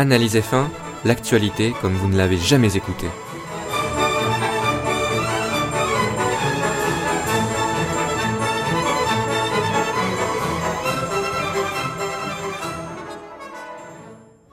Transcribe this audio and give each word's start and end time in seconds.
Analyse 0.00 0.36
F1, 0.36 0.66
l'actualité 1.04 1.74
comme 1.82 1.94
vous 1.94 2.06
ne 2.06 2.16
l'avez 2.16 2.36
jamais 2.36 2.76
écouté. 2.76 3.08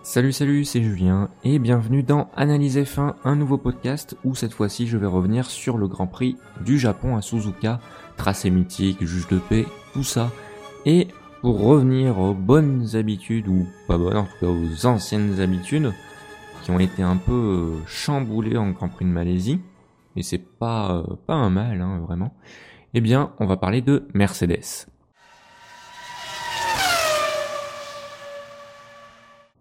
Salut 0.01 0.33
salut, 0.33 0.65
c'est 0.65 0.81
Julien 0.81 1.29
et 1.43 1.59
bienvenue 1.59 2.01
dans 2.01 2.31
Analyse 2.35 2.79
F1, 2.79 3.13
un 3.23 3.35
nouveau 3.35 3.59
podcast 3.59 4.17
où 4.23 4.33
cette 4.33 4.53
fois-ci 4.53 4.87
je 4.87 4.97
vais 4.97 5.05
revenir 5.05 5.51
sur 5.51 5.77
le 5.77 5.87
Grand 5.87 6.07
Prix 6.07 6.37
du 6.61 6.79
Japon 6.79 7.17
à 7.17 7.21
Suzuka, 7.21 7.79
tracé 8.17 8.49
mythique, 8.49 9.05
juge 9.05 9.27
de 9.27 9.37
paix, 9.37 9.67
tout 9.93 10.03
ça. 10.03 10.31
Et 10.87 11.09
pour 11.45 11.61
revenir 11.61 12.17
aux 12.17 12.33
bonnes 12.33 12.95
habitudes, 12.95 13.47
ou 13.47 13.67
pas 13.87 13.99
bonnes, 13.99 14.17
en 14.17 14.23
tout 14.23 14.37
cas 14.39 14.47
aux 14.47 14.87
anciennes 14.87 15.39
habitudes, 15.39 15.93
qui 16.63 16.71
ont 16.71 16.79
été 16.79 17.03
un 17.03 17.17
peu 17.17 17.33
euh, 17.33 17.85
chamboulées 17.85 18.57
en 18.57 18.71
Grand 18.71 18.89
Prix 18.89 19.05
de 19.05 19.11
Malaisie, 19.11 19.61
et 20.15 20.23
c'est 20.23 20.39
pas, 20.39 21.03
euh, 21.07 21.15
pas 21.27 21.35
un 21.35 21.51
mal, 21.51 21.81
hein, 21.81 21.99
vraiment, 21.99 22.33
eh 22.95 22.99
bien, 22.99 23.31
on 23.39 23.45
va 23.45 23.57
parler 23.57 23.83
de 23.83 24.07
Mercedes. 24.15 24.87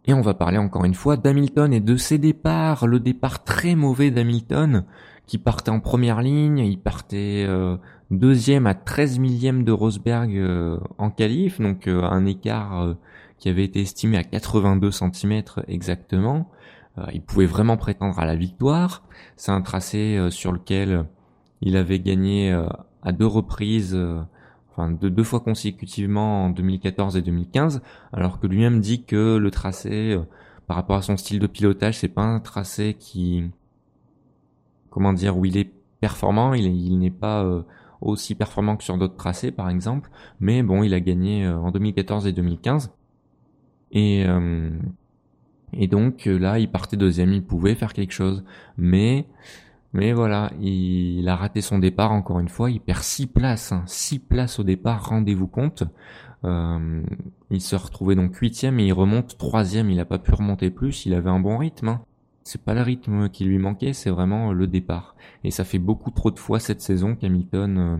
Et 0.06 0.14
on 0.14 0.22
va 0.22 0.32
parler 0.32 0.56
encore 0.56 0.86
une 0.86 0.94
fois 0.94 1.18
d'Hamilton 1.18 1.70
et 1.70 1.80
de 1.80 1.96
ses 1.96 2.16
départs, 2.16 2.86
le 2.86 2.98
départ 2.98 3.44
très 3.44 3.74
mauvais 3.74 4.10
d'Hamilton, 4.10 4.86
qui 5.26 5.36
partait 5.36 5.70
en 5.70 5.80
première 5.80 6.22
ligne, 6.22 6.60
il 6.60 6.78
partait 6.78 7.44
euh, 7.46 7.76
deuxième 8.10 8.66
à 8.66 8.74
13 8.74 9.18
millième 9.18 9.64
de 9.64 9.72
Rosberg 9.72 10.36
euh, 10.36 10.78
en 10.98 11.10
qualif, 11.10 11.60
donc 11.60 11.88
euh, 11.88 12.02
un 12.02 12.26
écart 12.26 12.94
qui 13.38 13.48
avait 13.48 13.64
été 13.64 13.80
estimé 13.80 14.16
à 14.16 14.24
82 14.24 14.90
cm 14.90 15.42
exactement. 15.68 16.50
il 17.12 17.20
pouvait 17.20 17.46
vraiment 17.46 17.76
prétendre 17.76 18.18
à 18.18 18.24
la 18.24 18.36
victoire. 18.36 19.02
C'est 19.36 19.50
un 19.50 19.60
tracé 19.60 20.28
sur 20.30 20.52
lequel 20.52 21.04
il 21.60 21.76
avait 21.76 21.98
gagné 21.98 22.52
à 23.02 23.12
deux 23.12 23.26
reprises 23.26 23.98
enfin 24.74 24.90
de 24.90 25.08
deux 25.08 25.22
fois 25.22 25.40
consécutivement 25.40 26.46
en 26.46 26.50
2014 26.50 27.16
et 27.16 27.22
2015, 27.22 27.82
alors 28.12 28.40
que 28.40 28.46
lui-même 28.46 28.80
dit 28.80 29.04
que 29.04 29.36
le 29.36 29.50
tracé, 29.50 30.12
euh, 30.12 30.22
par 30.66 30.76
rapport 30.76 30.96
à 30.96 31.02
son 31.02 31.16
style 31.16 31.38
de 31.38 31.46
pilotage, 31.46 31.98
c'est 31.98 32.08
pas 32.08 32.22
un 32.22 32.40
tracé 32.40 32.94
qui, 32.98 33.44
comment 34.90 35.12
dire, 35.12 35.36
où 35.36 35.44
il 35.44 35.56
est 35.56 35.70
performant, 36.00 36.54
il, 36.54 36.98
n'est 36.98 37.10
pas 37.10 37.44
euh, 37.44 37.62
aussi 38.04 38.34
performant 38.34 38.76
que 38.76 38.84
sur 38.84 38.96
d'autres 38.98 39.16
tracés 39.16 39.50
par 39.50 39.68
exemple, 39.70 40.10
mais 40.40 40.62
bon, 40.62 40.82
il 40.82 40.94
a 40.94 41.00
gagné 41.00 41.44
euh, 41.44 41.58
en 41.58 41.70
2014 41.70 42.26
et 42.26 42.32
2015, 42.32 42.92
et 43.92 44.24
et 45.76 45.88
donc 45.88 46.26
là, 46.26 46.60
il 46.60 46.70
partait 46.70 46.96
deuxième, 46.96 47.32
il 47.32 47.44
pouvait 47.44 47.74
faire 47.74 47.92
quelque 47.92 48.12
chose, 48.12 48.44
mais 48.76 49.26
mais 49.94 50.12
voilà, 50.12 50.50
il, 50.60 51.28
a 51.28 51.36
raté 51.36 51.60
son 51.60 51.78
départ 51.78 52.10
encore 52.10 52.40
une 52.40 52.48
fois. 52.48 52.68
Il 52.68 52.80
perd 52.80 53.02
6 53.02 53.28
places, 53.28 53.72
6 53.86 54.16
hein. 54.16 54.18
places 54.28 54.58
au 54.58 54.64
départ, 54.64 55.08
rendez-vous 55.08 55.46
compte. 55.46 55.84
Euh, 56.44 57.02
il 57.50 57.60
se 57.60 57.76
retrouvait 57.76 58.16
donc 58.16 58.34
huitième 58.36 58.80
et 58.80 58.86
il 58.86 58.92
remonte 58.92 59.38
troisième. 59.38 59.90
Il 59.90 59.96
n'a 59.96 60.04
pas 60.04 60.18
pu 60.18 60.34
remonter 60.34 60.70
plus. 60.70 61.06
Il 61.06 61.14
avait 61.14 61.30
un 61.30 61.38
bon 61.38 61.58
rythme. 61.58 61.88
Hein. 61.88 62.04
C'est 62.44 62.62
pas 62.62 62.74
le 62.74 62.82
rythme 62.82 63.28
qui 63.30 63.44
lui 63.44 63.58
manquait, 63.58 63.92
c'est 63.92 64.10
vraiment 64.10 64.52
le 64.52 64.66
départ. 64.66 65.16
Et 65.42 65.50
ça 65.50 65.64
fait 65.64 65.78
beaucoup 65.78 66.10
trop 66.10 66.30
de 66.30 66.38
fois 66.38 66.60
cette 66.60 66.80
saison 66.80 67.16
qu'Hamilton 67.16 67.78
euh, 67.78 67.96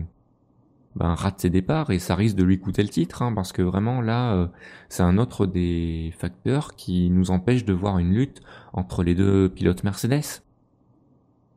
ben, 0.95 1.13
rate 1.13 1.41
ses 1.41 1.49
départs 1.49 1.89
et 1.91 1.99
ça 1.99 2.15
risque 2.15 2.37
de 2.37 2.43
lui 2.43 2.59
coûter 2.59 2.83
le 2.83 2.89
titre, 2.89 3.21
hein, 3.21 3.33
parce 3.33 3.51
que 3.51 3.61
vraiment 3.61 4.01
là, 4.01 4.33
euh, 4.33 4.47
c'est 4.87 5.03
un 5.03 5.17
autre 5.17 5.45
des 5.45 6.13
facteurs 6.17 6.75
qui 6.75 7.09
nous 7.09 7.31
empêche 7.31 7.65
de 7.65 7.73
voir 7.73 7.99
une 7.99 8.13
lutte 8.13 8.41
entre 8.71 9.03
les 9.03 9.15
deux 9.15 9.49
pilotes 9.49 9.83
Mercedes. 9.83 10.41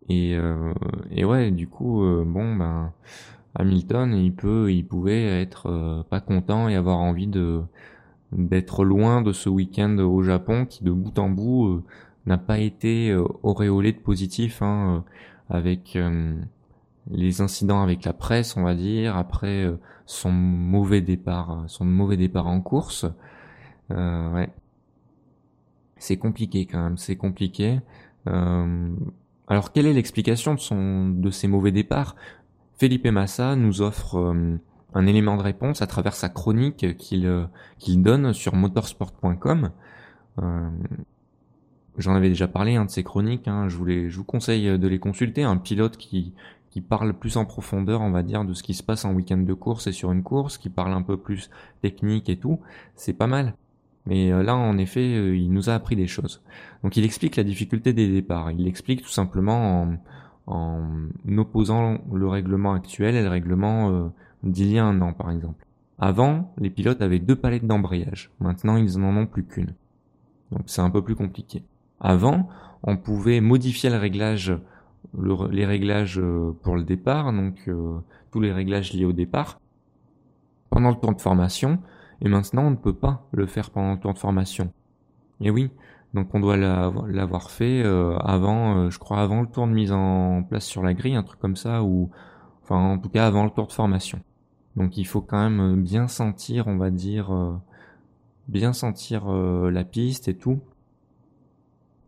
Et, 0.09 0.35
euh, 0.37 0.73
et 1.11 1.25
ouais, 1.25 1.51
du 1.51 1.69
coup, 1.69 2.03
euh, 2.03 2.25
bon, 2.27 2.57
ben, 2.57 2.93
Hamilton, 3.55 4.15
il 4.15 4.35
peut, 4.35 4.73
il 4.73 4.87
pouvait 4.87 5.41
être 5.41 5.67
euh, 5.67 6.03
pas 6.03 6.21
content 6.21 6.69
et 6.69 6.77
avoir 6.77 6.99
envie 6.99 7.27
de 7.27 7.63
d'être 8.33 8.85
loin 8.85 9.23
de 9.23 9.33
ce 9.33 9.49
week-end 9.49 9.97
au 9.99 10.23
Japon 10.23 10.67
qui, 10.67 10.85
de 10.85 10.91
bout 10.93 11.19
en 11.19 11.31
bout, 11.31 11.83
n'a 12.29 12.39
pas 12.39 12.59
été 12.59 13.15
auréolé 13.43 13.93
de 13.93 13.99
positif, 13.99 14.63
hein, 14.63 15.05
avec 15.51 15.99
les 17.11 17.41
incidents 17.41 17.83
avec 17.83 18.05
la 18.05 18.13
presse, 18.13 18.57
on 18.57 18.63
va 18.63 18.75
dire, 18.75 19.17
après 19.17 19.67
son 20.07 20.31
mauvais 20.31 21.01
départ, 21.01 21.65
son 21.67 21.85
mauvais 21.85 22.17
départ 22.17 22.47
en 22.47 22.61
course. 22.61 23.07
ouais, 23.91 24.51
c'est 25.99 26.17
compliqué 26.17 26.67
quand 26.67 26.83
même, 26.83 26.97
c'est 26.97 27.17
compliqué. 27.17 27.81
Euh, 28.27 28.95
alors 29.49 29.73
quelle 29.73 29.87
est 29.87 29.93
l'explication 29.93 30.55
de, 30.55 30.61
son, 30.61 31.09
de 31.09 31.31
ces 31.31 31.49
mauvais 31.49 31.73
départs? 31.73 32.17
Felipe 32.79 33.07
Massa 33.07 33.57
nous 33.57 33.83
offre 33.83 34.17
euh, 34.17 34.59
un 34.95 35.07
élément 35.07 35.37
de 35.37 35.43
réponse 35.43 35.83
à 35.83 35.87
travers 35.87 36.15
sa 36.15 36.29
chronique 36.29 36.97
qu'il 36.97 37.27
euh, 37.27 37.47
qu'il 37.79 38.03
donne 38.03 38.33
sur 38.33 38.55
motorsport.com. 38.55 39.71
Euh, 41.99 42.03
J'en 42.03 42.15
avais 42.15 42.29
déjà 42.29 42.49
parlé 42.49 42.77
hein, 42.77 42.85
de 42.85 42.91
ces 42.91 43.03
chroniques, 43.03 43.49
hein, 43.49 43.69
je, 43.69 44.09
je 44.09 44.17
vous 44.17 44.25
conseille 44.25 44.79
de 44.79 44.89
les 44.89 44.99
consulter. 44.99 45.43
Un 45.43 45.57
pilote 45.57 45.97
qui, 45.97 46.33
qui 46.71 46.81
parle 46.81 47.13
plus 47.15 47.37
en 47.37 47.45
profondeur, 47.45 48.01
on 48.01 48.11
va 48.11 48.23
dire, 48.23 48.45
de 48.45 48.55
ce 48.55 48.63
qui 48.63 48.75
se 48.75 48.83
passe 48.83 49.05
en 49.05 49.13
week-end 49.15 49.39
de 49.39 49.55
course 49.55 49.87
et 49.87 49.93
sur 49.93 50.13
une 50.13 50.23
course, 50.23 50.59
qui 50.59 50.71
parle 50.71 50.93
un 50.93 51.03
peu 51.03 51.17
plus 51.17 51.51
technique 51.83 52.29
et 52.29 52.37
tout, 52.37 52.61
c'est 52.95 53.13
pas 53.15 53.27
mal. 53.27 53.55
Mais 54.07 54.33
euh, 54.33 54.43
là, 54.43 54.57
en 54.57 54.79
effet, 54.79 55.01
euh, 55.17 55.37
il 55.37 55.53
nous 55.53 55.71
a 55.71 55.75
appris 55.75 55.97
des 55.97 56.07
choses. 56.07 56.43
Donc 56.83 56.97
il 56.97 57.05
explique 57.05 57.37
la 57.37 57.45
difficulté 57.45 57.93
des 57.93 58.09
départs. 58.09 58.51
Il 58.53 58.65
l'explique 58.65 59.03
tout 59.03 59.09
simplement 59.09 59.83
en, 59.83 59.99
en, 60.47 61.39
opposant 61.39 61.99
le 62.13 62.29
règlement 62.29 62.73
actuel 62.73 63.17
et 63.17 63.23
le 63.23 63.29
règlement 63.29 63.91
euh, 63.91 64.09
d'il 64.43 64.71
y 64.73 64.79
a 64.79 64.85
un 64.85 65.01
an, 65.01 65.13
par 65.13 65.31
exemple. 65.31 65.67
Avant, 65.99 66.55
les 66.59 66.71
pilotes 66.71 67.03
avaient 67.03 67.19
deux 67.19 67.37
palettes 67.37 67.67
d'embrayage. 67.67 68.31
Maintenant, 68.41 68.77
ils 68.77 68.99
n'en 68.99 69.17
ont 69.17 69.27
plus 69.27 69.45
qu'une. 69.45 69.75
Donc 70.53 70.63
c'est 70.67 70.81
un 70.81 70.91
peu 70.91 71.03
plus 71.03 71.17
compliqué. 71.17 71.65
Avant, 72.01 72.49
on 72.83 72.97
pouvait 72.97 73.41
modifier 73.41 73.91
les 73.91 73.97
réglages 73.97 74.53
pour 75.13 76.77
le 76.77 76.83
départ, 76.85 77.33
donc 77.33 77.69
tous 78.31 78.41
les 78.41 78.53
réglages 78.53 78.93
liés 78.93 79.05
au 79.05 79.13
départ, 79.13 79.61
pendant 80.71 80.91
le 80.91 80.97
temps 80.97 81.13
de 81.13 81.21
formation, 81.21 81.79
et 82.21 82.29
maintenant, 82.29 82.67
on 82.67 82.71
ne 82.71 82.77
peut 82.77 82.95
pas 82.95 83.27
le 83.33 83.47
faire 83.47 83.71
pendant 83.71 83.93
le 83.93 84.01
temps 84.01 84.13
de 84.13 84.19
formation. 84.19 84.73
Et 85.41 85.51
oui, 85.51 85.71
donc 86.15 86.35
on 86.35 86.41
doit 86.41 86.57
l'avoir 86.57 87.51
fait 87.51 87.83
euh, 87.85 88.17
avant, 88.19 88.77
euh, 88.77 88.91
je 88.91 88.99
crois 88.99 89.21
avant 89.21 89.43
le 89.43 89.47
tour 89.47 89.67
de 89.67 89.73
mise 89.73 89.93
en 89.93 90.43
place 90.43 90.65
sur 90.65 90.83
la 90.83 90.95
grille, 90.95 91.15
un 91.15 91.23
truc 91.23 91.39
comme 91.39 91.57
ça, 91.57 91.83
ou 91.83 92.11
enfin 92.63 92.77
en 92.77 92.99
tout 92.99 93.09
cas 93.09 93.27
avant 93.27 93.45
le 93.45 93.51
tour 93.51 93.67
de 93.67 93.73
formation. 93.73 94.21
Donc 94.77 94.97
il 94.97 95.07
faut 95.07 95.21
quand 95.21 95.49
même 95.49 95.83
bien 95.83 96.09
sentir, 96.09 96.67
on 96.67 96.77
va 96.77 96.91
dire, 96.91 97.33
euh, 97.33 97.55
bien 98.49 98.73
sentir 98.73 99.29
la 99.29 99.85
piste 99.85 100.29
et 100.29 100.35
tout, 100.35 100.61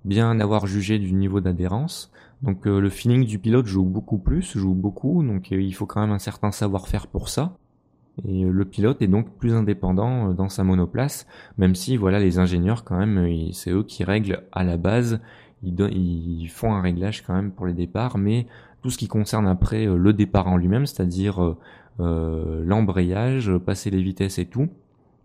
bien 0.05 0.39
avoir 0.41 0.67
jugé 0.67 0.99
du 0.99 1.13
niveau 1.13 1.41
d'adhérence. 1.41 2.11
Donc 2.43 2.65
le 2.65 2.89
feeling 2.89 3.27
du 3.27 3.39
pilote 3.39 3.67
joue 3.67 3.85
beaucoup 3.85 4.19
plus, 4.19 4.57
joue 4.57 4.75
beaucoup, 4.75 5.23
donc 5.23 5.51
il 5.51 5.75
faut 5.75 5.87
quand 5.87 6.01
même 6.01 6.13
un 6.13 6.19
certain 6.19 6.51
savoir-faire 6.51 7.07
pour 7.07 7.29
ça. 7.29 7.55
Et 8.25 8.45
euh, 8.45 8.51
le 8.51 8.65
pilote 8.65 9.03
est 9.03 9.09
donc 9.09 9.37
plus 9.37 9.55
indépendant 9.55 10.31
euh, 10.31 10.33
dans 10.33 10.49
sa 10.49 10.65
monoplace, 10.65 11.27
même 11.59 11.75
si 11.75 11.97
voilà 11.97 12.19
les 12.19 12.39
ingénieurs 12.39 12.85
quand 12.85 12.99
même, 12.99 13.19
euh, 13.19 13.53
c'est 13.53 13.71
eux 13.71 13.85
qui 13.85 14.05
règlent 14.05 14.43
à 14.53 14.65
la 14.65 14.77
base, 14.77 15.21
ils, 15.63 16.49
font 16.49 16.73
un 16.73 16.81
réglage 16.81 17.23
quand 17.23 17.35
même 17.35 17.53
pour 17.53 17.67
les 17.67 17.75
départs, 17.75 18.19
mais 18.19 18.47
tout 18.83 18.91
ce 18.91 18.99
qui 18.99 19.09
concerne 19.09 19.47
après 19.47 19.85
le 19.85 20.13
départ 20.13 20.49
en 20.49 20.57
lui-même, 20.57 20.87
c'est-à-dire 20.87 21.57
euh, 22.01 22.65
l'embrayage, 22.65 23.53
passer 23.59 23.91
les 23.91 24.03
vitesses 24.03 24.39
et 24.39 24.47
tout, 24.47 24.71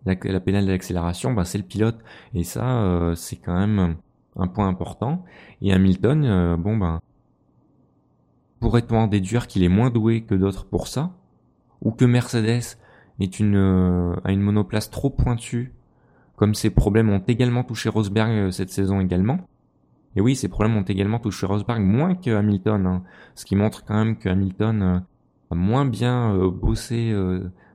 la, 0.04 0.14
la 0.22 0.40
pédale 0.40 0.66
d'accélération, 0.66 1.32
bah, 1.32 1.46
c'est 1.46 1.56
le 1.56 1.64
pilote. 1.64 1.96
Et 2.34 2.44
ça, 2.44 3.14
c'est 3.16 3.36
quand 3.36 3.58
même 3.58 3.96
un 4.36 4.46
point 4.46 4.68
important. 4.68 5.24
Et 5.62 5.72
Hamilton, 5.72 6.56
bon 6.56 6.76
ben, 6.76 7.00
pourrait-on 8.60 8.96
en 8.96 9.06
déduire 9.06 9.46
qu'il 9.46 9.62
est 9.62 9.68
moins 9.68 9.90
doué 9.90 10.22
que 10.22 10.34
d'autres 10.34 10.66
pour 10.66 10.88
ça? 10.88 11.12
Ou 11.82 11.90
que 11.90 12.04
Mercedes 12.04 12.78
est 13.20 13.38
une, 13.38 13.56
euh, 13.56 14.14
a 14.24 14.32
une 14.32 14.40
monoplace 14.40 14.90
trop 14.90 15.10
pointue, 15.10 15.72
comme 16.36 16.54
ces 16.54 16.70
problèmes 16.70 17.10
ont 17.10 17.22
également 17.26 17.64
touché 17.64 17.88
Rosberg 17.88 18.30
euh, 18.30 18.50
cette 18.50 18.70
saison 18.70 19.00
également? 19.00 19.40
Et 20.16 20.20
oui, 20.20 20.34
ces 20.34 20.48
problèmes 20.48 20.76
ont 20.76 20.82
également 20.82 21.18
touché 21.18 21.46
Rosberg 21.46 21.82
moins 21.82 22.14
que 22.14 22.30
Hamilton, 22.30 22.86
hein. 22.86 23.02
ce 23.34 23.44
qui 23.44 23.54
montre 23.54 23.84
quand 23.84 23.94
même 23.94 24.16
que 24.16 24.28
Hamilton 24.28 24.82
euh, 24.82 24.98
a 25.50 25.54
moins 25.54 25.84
bien 25.84 26.34
bossé, 26.48 27.14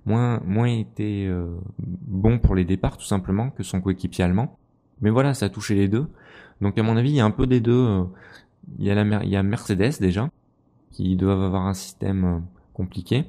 moins 0.06 0.42
moins 0.46 0.68
été 0.68 1.34
bon 1.80 2.38
pour 2.38 2.54
les 2.54 2.66
départs 2.66 2.98
tout 2.98 3.06
simplement 3.06 3.50
que 3.50 3.64
son 3.64 3.80
coéquipier 3.80 4.26
allemand. 4.26 4.58
Mais 5.00 5.10
voilà, 5.10 5.34
ça 5.34 5.46
a 5.46 5.50
touché 5.50 5.76
les 5.76 5.88
deux. 5.88 6.08
Donc 6.62 6.78
à 6.78 6.84
mon 6.84 6.98
avis, 6.98 7.10
il 7.10 7.16
y 7.16 7.20
a 7.20 7.26
un 7.26 7.32
peu 7.32 7.48
des 7.48 7.60
deux. 7.60 8.06
Il 8.80 8.86
y 8.86 8.92
a 8.92 8.96
la 8.96 9.24
il 9.24 9.30
y 9.30 9.36
a 9.36 9.44
Mercedes 9.44 10.00
déjà 10.00 10.30
qui 10.92 11.16
doivent 11.16 11.42
avoir 11.42 11.66
un 11.66 11.74
système 11.74 12.44
compliqué. 12.74 13.26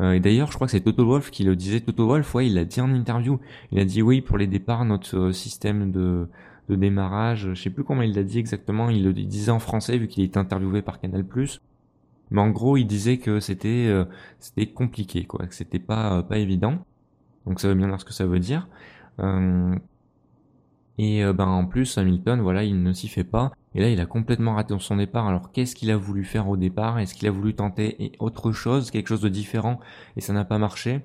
Euh, 0.00 0.12
et 0.12 0.20
d'ailleurs, 0.20 0.50
je 0.50 0.54
crois 0.56 0.66
que 0.66 0.72
c'est 0.72 0.80
Toto 0.80 1.06
Wolf 1.06 1.30
qui 1.30 1.44
le 1.44 1.56
disait. 1.56 1.80
Toto 1.80 2.06
Wolf, 2.06 2.34
ouais, 2.34 2.46
il 2.46 2.54
l'a 2.54 2.64
dit 2.64 2.80
en 2.80 2.92
interview. 2.92 3.40
Il 3.72 3.78
a 3.78 3.84
dit 3.84 4.02
oui, 4.02 4.20
pour 4.20 4.38
les 4.38 4.46
départs, 4.46 4.84
notre 4.84 5.16
euh, 5.16 5.32
système 5.32 5.90
de 5.90 6.28
de 6.68 6.74
démarrage. 6.76 7.50
Je 7.54 7.62
sais 7.62 7.70
plus 7.70 7.84
comment 7.84 8.02
il 8.02 8.14
l'a 8.14 8.24
dit 8.24 8.38
exactement. 8.38 8.90
Il 8.90 9.04
le 9.04 9.12
disait 9.12 9.52
en 9.52 9.58
français 9.60 9.98
vu 9.98 10.08
qu'il 10.08 10.24
était 10.24 10.38
interviewé 10.38 10.82
par 10.82 11.00
Canal+. 11.00 11.24
Mais 12.30 12.40
en 12.40 12.50
gros, 12.50 12.76
il 12.76 12.86
disait 12.86 13.18
que 13.18 13.40
c'était 13.40 13.86
euh, 13.88 14.04
c'était 14.40 14.66
compliqué, 14.66 15.24
quoi, 15.24 15.46
que 15.46 15.54
c'était 15.54 15.78
pas 15.78 16.22
pas 16.22 16.38
évident. 16.38 16.78
Donc 17.46 17.60
ça 17.60 17.68
veut 17.68 17.74
bien 17.74 17.88
dire 17.88 18.00
ce 18.00 18.04
que 18.04 18.12
ça 18.12 18.26
veut 18.26 18.40
dire. 18.40 18.68
Et 20.98 21.22
ben 21.32 21.46
en 21.46 21.66
plus, 21.66 21.98
Hamilton, 21.98 22.40
voilà, 22.40 22.64
il 22.64 22.82
ne 22.82 22.92
s'y 22.92 23.08
fait 23.08 23.24
pas. 23.24 23.52
Et 23.76 23.80
là, 23.80 23.90
il 23.90 24.00
a 24.00 24.06
complètement 24.06 24.54
raté 24.54 24.74
son 24.78 24.96
départ. 24.96 25.28
Alors, 25.28 25.52
qu'est-ce 25.52 25.76
qu'il 25.76 25.90
a 25.90 25.98
voulu 25.98 26.24
faire 26.24 26.48
au 26.48 26.56
départ? 26.56 26.98
Est-ce 26.98 27.14
qu'il 27.14 27.28
a 27.28 27.30
voulu 27.30 27.54
tenter 27.54 28.12
autre 28.20 28.50
chose, 28.50 28.90
quelque 28.90 29.08
chose 29.08 29.20
de 29.20 29.28
différent, 29.28 29.80
et 30.16 30.22
ça 30.22 30.32
n'a 30.32 30.46
pas 30.46 30.56
marché 30.56 31.02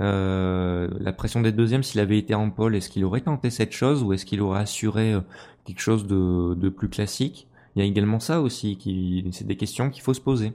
euh, 0.00 0.88
La 1.00 1.12
pression 1.12 1.40
des 1.40 1.50
deuxièmes, 1.50 1.82
s'il 1.82 1.98
avait 1.98 2.18
été 2.18 2.36
en 2.36 2.50
pole, 2.50 2.76
est-ce 2.76 2.88
qu'il 2.88 3.04
aurait 3.04 3.22
tenté 3.22 3.50
cette 3.50 3.72
chose, 3.72 4.04
ou 4.04 4.12
est-ce 4.12 4.24
qu'il 4.24 4.40
aurait 4.42 4.60
assuré 4.60 5.12
euh, 5.12 5.20
quelque 5.64 5.80
chose 5.80 6.06
de, 6.06 6.68
plus 6.68 6.88
classique? 6.88 7.48
Il 7.74 7.80
y 7.80 7.82
a 7.82 7.84
également 7.88 8.20
ça 8.20 8.40
aussi, 8.40 8.76
qui, 8.76 9.26
c'est 9.32 9.46
des 9.46 9.56
questions 9.56 9.90
qu'il 9.90 10.02
faut 10.02 10.14
se 10.14 10.20
poser. 10.20 10.52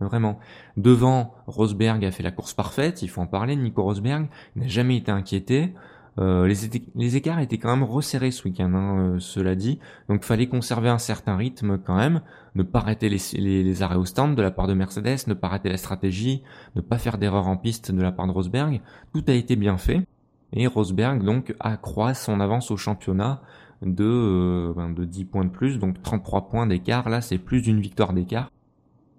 Vraiment. 0.00 0.40
Devant, 0.76 1.32
Rosberg 1.46 2.04
a 2.04 2.10
fait 2.10 2.24
la 2.24 2.32
course 2.32 2.54
parfaite, 2.54 3.02
il 3.02 3.08
faut 3.08 3.20
en 3.20 3.26
parler, 3.26 3.54
Nico 3.54 3.84
Rosberg 3.84 4.26
n'a 4.56 4.66
jamais 4.66 4.96
été 4.96 5.12
inquiété. 5.12 5.72
Euh, 6.18 6.46
les, 6.46 7.16
écarts 7.16 7.40
étaient 7.40 7.58
quand 7.58 7.76
même 7.76 7.84
resserrés 7.84 8.30
ce 8.30 8.44
week-end, 8.44 8.72
hein, 8.74 8.98
euh, 8.98 9.18
cela 9.18 9.54
dit. 9.54 9.78
Donc 10.08 10.24
fallait 10.24 10.46
conserver 10.46 10.88
un 10.88 10.98
certain 10.98 11.36
rythme 11.36 11.78
quand 11.78 11.96
même, 11.96 12.22
ne 12.54 12.62
pas 12.62 12.78
arrêter 12.78 13.10
les, 13.10 13.82
arrêts 13.82 13.96
au 13.96 14.06
stand 14.06 14.34
de 14.34 14.42
la 14.42 14.50
part 14.50 14.66
de 14.66 14.72
Mercedes, 14.72 15.26
ne 15.26 15.34
pas 15.34 15.48
arrêter 15.48 15.68
la 15.68 15.76
stratégie, 15.76 16.42
ne 16.74 16.80
pas 16.80 16.96
faire 16.96 17.18
d'erreur 17.18 17.48
en 17.48 17.56
piste 17.56 17.92
de 17.92 18.00
la 18.00 18.12
part 18.12 18.26
de 18.26 18.32
Rosberg. 18.32 18.80
Tout 19.12 19.24
a 19.28 19.32
été 19.32 19.56
bien 19.56 19.76
fait. 19.76 20.06
Et 20.52 20.66
Rosberg 20.66 21.22
donc 21.22 21.54
accroît 21.60 22.14
son 22.14 22.40
avance 22.40 22.70
au 22.70 22.76
championnat 22.76 23.42
de, 23.82 24.04
euh, 24.04 24.72
ben, 24.74 24.90
de 24.90 25.04
10 25.04 25.26
points 25.26 25.44
de 25.44 25.50
plus, 25.50 25.78
donc 25.78 26.00
33 26.02 26.48
points 26.48 26.66
d'écart. 26.66 27.10
Là 27.10 27.20
c'est 27.20 27.38
plus 27.38 27.60
d'une 27.60 27.80
victoire 27.80 28.14
d'écart. 28.14 28.50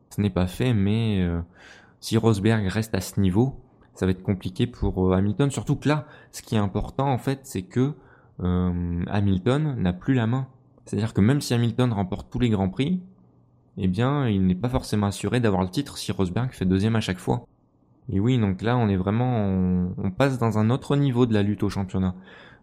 Ce 0.10 0.22
n'est 0.22 0.32
pas 0.32 0.48
fait, 0.48 0.74
mais 0.74 1.30
si 2.00 2.18
Rosberg 2.18 2.66
reste 2.68 2.96
à 2.96 3.02
ce 3.02 3.20
niveau, 3.20 3.60
ça 3.98 4.06
va 4.06 4.12
être 4.12 4.22
compliqué 4.22 4.68
pour 4.68 5.08
euh, 5.08 5.18
Hamilton. 5.18 5.50
Surtout 5.50 5.76
que 5.76 5.90
là, 5.90 6.06
ce 6.32 6.44
qui 6.44 6.54
est 6.54 6.60
important 6.60 7.12
en 7.12 7.18
fait, 7.18 7.40
c'est 7.44 7.64
que 7.64 7.94
euh, 8.44 9.04
Hamilton 9.08 9.76
n'a 9.80 9.92
plus 9.92 10.14
la 10.14 10.28
main. 10.28 10.48
C'est-à-dire 10.86 11.16
que 11.16 11.22
même 11.22 11.42
si 11.42 11.56
Hamilton 11.56 11.92
remporte 11.92 12.30
tous 12.30 12.38
les 12.38 12.50
grands 12.50 12.70
prix, 12.70 13.02
eh 13.78 13.88
bien, 13.88 14.28
il 14.28 14.46
n'est 14.46 14.56
pas 14.56 14.70
forcément 14.70 15.08
assuré 15.08 15.40
d'avoir 15.40 15.64
le 15.64 15.70
titre 15.70 15.98
si 15.98 16.12
Rosberg 16.12 16.52
fait 16.52 16.66
deuxième 16.66 16.96
à 16.96 17.02
chaque 17.02 17.18
fois. 17.18 17.48
Et 18.10 18.20
oui, 18.20 18.38
donc 18.38 18.62
là, 18.62 18.78
on 18.78 18.88
est 18.88 18.96
vraiment, 18.96 19.94
on, 19.98 20.12
passe 20.12 20.38
dans 20.38 20.60
un 20.60 20.70
autre 20.70 20.96
niveau 20.96 21.26
de 21.26 21.34
la 21.34 21.42
lutte 21.42 21.64
au 21.64 21.70
championnat, 21.70 22.16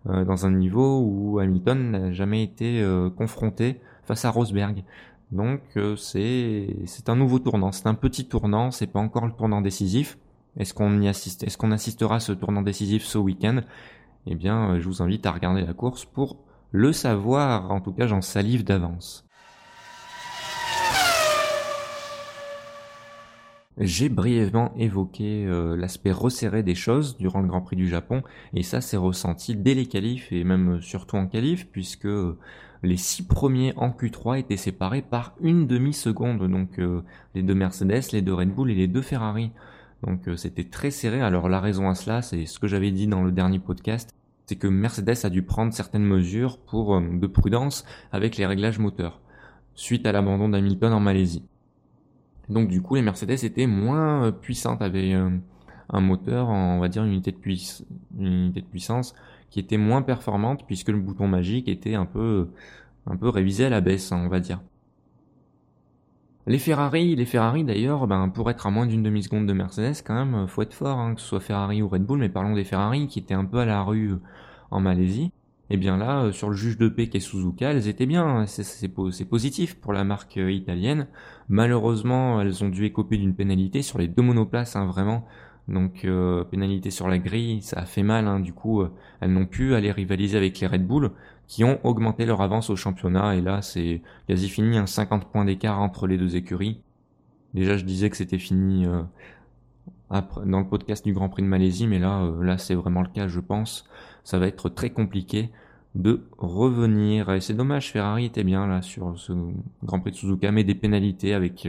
euh, 0.09 0.25
dans 0.25 0.47
un 0.47 0.53
niveau 0.53 1.01
où 1.01 1.41
Hamilton 1.41 1.91
n'a 1.91 2.13
jamais 2.13 2.45
été 2.45 2.83
confronté 3.17 3.81
face 4.05 4.25
à 4.25 4.31
Rosberg. 4.31 4.85
Donc 5.33 5.61
c'est 5.97 6.77
c'est 6.87 7.09
un 7.09 7.17
nouveau 7.17 7.41
tournant, 7.41 7.73
c'est 7.73 7.89
un 7.89 7.95
petit 7.95 8.27
tournant, 8.27 8.71
c'est 8.71 8.87
pas 8.87 9.01
encore 9.01 9.27
le 9.27 9.33
tournant 9.33 9.61
décisif, 9.61 10.17
est-ce 10.57 10.75
qu'on 10.75 11.71
assistera 11.73 12.17
à 12.17 12.21
ce 12.21 12.33
tournant 12.33 12.63
décisif 12.63 13.05
ce 13.05 13.19
week-end? 13.19 13.61
Eh 14.27 14.35
bien, 14.35 14.71
euh, 14.71 14.81
je 14.81 14.87
vous 14.87 15.03
invite 15.03 15.27
à 15.27 15.33
regarder 15.33 15.63
la 15.63 15.75
course 15.75 16.05
pour 16.05 16.39
le 16.71 16.93
savoir. 16.93 17.71
En 17.71 17.81
tout 17.81 17.93
cas, 17.93 18.07
j'en 18.07 18.23
salive 18.23 18.65
d'avance. 18.65 19.25
J'ai 23.77 24.09
brièvement 24.09 24.73
évoqué 24.77 25.45
euh, 25.47 25.77
l'aspect 25.77 26.13
resserré 26.13 26.63
des 26.63 26.77
choses 26.77 27.17
durant 27.17 27.41
le 27.41 27.49
Grand 27.49 27.61
Prix 27.61 27.75
du 27.75 27.89
Japon, 27.89 28.23
et 28.55 28.63
ça 28.63 28.81
s'est 28.81 28.97
ressenti 28.97 29.57
dès 29.57 29.75
les 29.75 29.87
qualifs, 29.87 30.31
et 30.31 30.45
même 30.45 30.81
surtout 30.81 31.17
en 31.17 31.27
qualif, 31.27 31.67
puisque 31.73 32.09
les 32.85 32.97
six 32.97 33.27
premiers 33.27 33.73
en 33.77 33.91
Q3 33.91 34.39
étaient 34.39 34.57
séparés 34.57 35.03
par 35.03 35.35
une 35.41 35.67
demi-seconde, 35.67 36.49
donc 36.49 36.79
euh, 36.79 37.03
les 37.35 37.43
deux 37.43 37.55
Mercedes, 37.55 38.13
les 38.13 38.23
deux 38.23 38.35
Red 38.35 38.55
Bull 38.55 38.71
et 38.71 38.77
les 38.77 38.87
deux 38.87 39.03
Ferrari. 39.03 39.51
Donc 40.07 40.29
euh, 40.29 40.37
c'était 40.37 40.65
très 40.65 40.91
serré. 40.91 41.21
Alors 41.21 41.49
la 41.49 41.61
raison 41.61 41.89
à 41.89 41.95
cela, 41.95 42.23
c'est 42.23 42.47
ce 42.47 42.59
que 42.59 42.67
j'avais 42.67 42.91
dit 42.91 43.07
dans 43.07 43.23
le 43.23 43.33
dernier 43.33 43.59
podcast, 43.59 44.11
c'est 44.47 44.57
que 44.57 44.67
Mercedes 44.67 45.25
a 45.25 45.31
dû 45.31 45.43
prendre 45.43 45.73
certaines 45.73 46.05
mesures 46.05 46.59
pour 46.59 46.95
euh, 46.95 47.01
de 47.01 47.27
prudence 47.27 47.85
avec 48.13 48.37
les 48.37 48.47
réglages 48.47 48.79
moteurs 48.79 49.21
suite 49.75 50.07
à 50.07 50.13
l'abandon 50.13 50.49
d'Hamilton 50.49 50.93
en 50.93 51.01
Malaisie. 51.01 51.45
Donc 52.49 52.69
du 52.69 52.83
coup, 52.83 52.95
les 52.95 53.03
Mercedes 53.03 53.45
étaient 53.45 53.67
moins 53.67 54.25
euh, 54.25 54.33
puissantes, 54.33 54.83
avaient 54.83 55.15
un 55.15 56.01
moteur, 56.01 56.49
on 56.49 56.79
va 56.79 56.89
dire 56.89 57.05
une 57.05 57.13
unité, 57.13 57.33
de 57.33 57.39
une 58.19 58.27
unité 58.27 58.61
de 58.61 58.67
puissance 58.67 59.15
qui 59.51 59.61
était 59.61 59.77
moins 59.77 60.03
performante 60.03 60.67
puisque 60.67 60.89
le 60.89 60.99
bouton 60.99 61.29
magique 61.29 61.69
était 61.69 61.95
un 61.95 62.07
peu 62.07 62.49
un 63.07 63.17
peu 63.17 63.29
révisé 63.29 63.67
à 63.67 63.69
la 63.69 63.81
baisse, 63.81 64.13
on 64.13 64.29
va 64.29 64.41
dire. 64.41 64.61
Les 66.47 66.59
Ferrari, 66.59 67.17
les 67.17 67.25
Ferrari 67.25 67.65
d'ailleurs, 67.65 68.07
ben, 68.07 68.29
pour 68.29 68.51
être 68.51 68.67
à 68.67 68.71
moins 68.71 68.87
d'une 68.87 69.03
demi-seconde 69.03 69.47
de 69.47 69.55
Mercedes, 69.55 70.03
quand 70.05 70.15
même, 70.15 70.47
faut 70.47 70.61
être 70.61 70.75
fort, 70.75 70.99
hein, 70.99 71.15
que 71.15 71.23
ce 71.23 71.27
soit 71.27 71.41
Ferrari 71.41 71.81
ou 71.81 71.89
Red 71.89 72.05
Bull, 72.05 72.19
mais 72.19 72.29
parlons 72.29 72.55
des 72.55 72.65
Ferrari 72.65 73.07
qui 73.07 73.19
étaient 73.19 73.33
un 73.33 73.47
peu 73.47 73.59
à 73.59 73.65
la 73.65 73.83
rue 73.83 74.13
euh, 74.13 74.21
en 74.71 74.81
Malaisie. 74.81 75.33
Et 75.71 75.75
eh 75.75 75.77
bien 75.79 75.97
là, 75.97 76.25
euh, 76.25 76.33
sur 76.33 76.51
le 76.51 76.57
juge 76.57 76.77
de 76.77 76.91
paix 76.91 77.09
qui 77.09 77.17
est 77.17 77.21
Suzuka, 77.21 77.71
elles 77.71 77.89
étaient 77.89 78.05
bien, 78.05 78.27
hein, 78.27 78.47
c'est 78.47 79.25
positif 79.25 79.81
pour 79.81 79.95
la 79.95 80.05
marque 80.05 80.37
euh, 80.37 80.53
italienne. 80.53 81.07
Malheureusement, 81.49 82.43
elles 82.43 82.63
ont 82.63 82.69
dû 82.69 82.85
écoper 82.85 83.17
d'une 83.17 83.35
pénalité 83.35 83.81
sur 83.81 83.99
les 83.99 84.09
deux 84.09 84.23
monoplaces, 84.23 84.77
hein, 84.77 84.85
vraiment. 84.85 85.25
Donc 85.67 86.07
pénalité 86.51 86.91
sur 86.91 87.09
la 87.09 87.19
grille, 87.19 87.63
ça 87.63 87.81
a 87.81 87.85
fait 87.87 88.03
mal. 88.03 88.27
Hein, 88.27 88.41
du 88.41 88.53
coup, 88.53 88.83
elles 89.21 89.33
n'ont 89.33 89.47
pu 89.47 89.75
aller 89.75 89.91
rivaliser 89.93 90.37
avec 90.37 90.61
les 90.61 90.67
Red 90.67 90.87
Bull 90.87 91.11
qui 91.47 91.65
ont 91.65 91.79
augmenté 91.85 92.27
leur 92.27 92.41
avance 92.41 92.71
au 92.71 92.77
championnat. 92.77 93.37
Et 93.37 93.41
là, 93.41 93.63
c'est 93.63 94.03
quasi 94.29 94.49
fini, 94.49 94.79
un 94.79 94.87
50 94.87 95.27
points 95.27 95.45
d'écart 95.45 95.81
entre 95.81 96.07
les 96.07 96.19
deux 96.19 96.37
écuries. 96.37 96.81
Déjà, 97.53 97.77
je 97.77 97.85
disais 97.85 98.11
que 98.11 98.17
c'était 98.17 98.39
fini 98.39 98.87
euh, 98.87 99.03
dans 100.45 100.61
le 100.61 100.67
podcast 100.67 101.05
du 101.05 101.13
Grand 101.13 101.29
Prix 101.29 101.43
de 101.43 101.49
Malaisie, 101.49 101.87
mais 101.87 101.99
là, 101.99 102.23
euh, 102.23 102.43
là, 102.43 102.59
c'est 102.59 102.75
vraiment 102.75 103.03
le 103.03 103.09
cas, 103.09 103.29
je 103.29 103.41
pense. 103.41 103.89
Ça 104.25 104.39
va 104.39 104.47
être 104.47 104.69
très 104.69 104.91
compliqué 104.91 105.51
de 105.95 106.25
revenir. 106.39 107.31
Et 107.31 107.41
c'est 107.41 107.55
dommage, 107.55 107.93
Ferrari 107.93 108.25
était 108.25 108.43
bien 108.43 108.67
là 108.67 108.83
sur 108.83 109.17
ce 109.19 109.33
Grand 109.85 110.01
Prix 110.01 110.13
de 110.13 110.17
Suzuka, 110.17 110.51
mais 110.51 110.65
des 110.65 110.75
pénalités 110.75 111.35
avec 111.35 111.69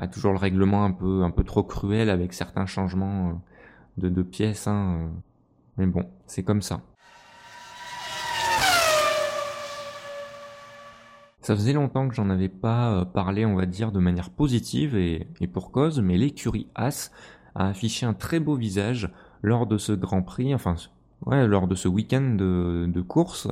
euh, 0.00 0.06
toujours 0.12 0.32
le 0.32 0.38
règlement 0.38 0.84
un 0.84 0.92
peu, 0.92 1.22
un 1.22 1.30
peu 1.30 1.44
trop 1.44 1.62
cruel 1.62 2.10
avec 2.10 2.32
certains 2.32 2.66
changements 2.66 3.40
de, 3.96 4.08
de 4.08 4.22
pièces. 4.22 4.66
Hein, 4.66 5.10
mais 5.76 5.86
bon, 5.86 6.04
c'est 6.26 6.42
comme 6.42 6.62
ça. 6.62 6.82
Ça 11.48 11.56
faisait 11.56 11.72
longtemps 11.72 12.06
que 12.08 12.14
j'en 12.14 12.28
avais 12.28 12.50
pas 12.50 12.92
euh, 12.92 13.04
parlé, 13.06 13.46
on 13.46 13.54
va 13.54 13.64
dire, 13.64 13.90
de 13.90 14.00
manière 14.00 14.28
positive 14.28 14.94
et, 14.96 15.26
pour 15.50 15.72
cause, 15.72 15.98
mais 15.98 16.18
l'écurie 16.18 16.68
As 16.74 17.10
a 17.54 17.68
affiché 17.68 18.04
un 18.04 18.12
très 18.12 18.38
beau 18.38 18.54
visage 18.54 19.10
lors 19.40 19.66
de 19.66 19.78
ce 19.78 19.92
Grand 19.92 20.20
Prix, 20.20 20.54
enfin, 20.54 20.74
ouais, 21.28 21.46
lors 21.46 21.68
de 21.68 21.74
ce 21.74 21.88
week-end 21.88 22.34
de, 22.36 23.00
course. 23.00 23.46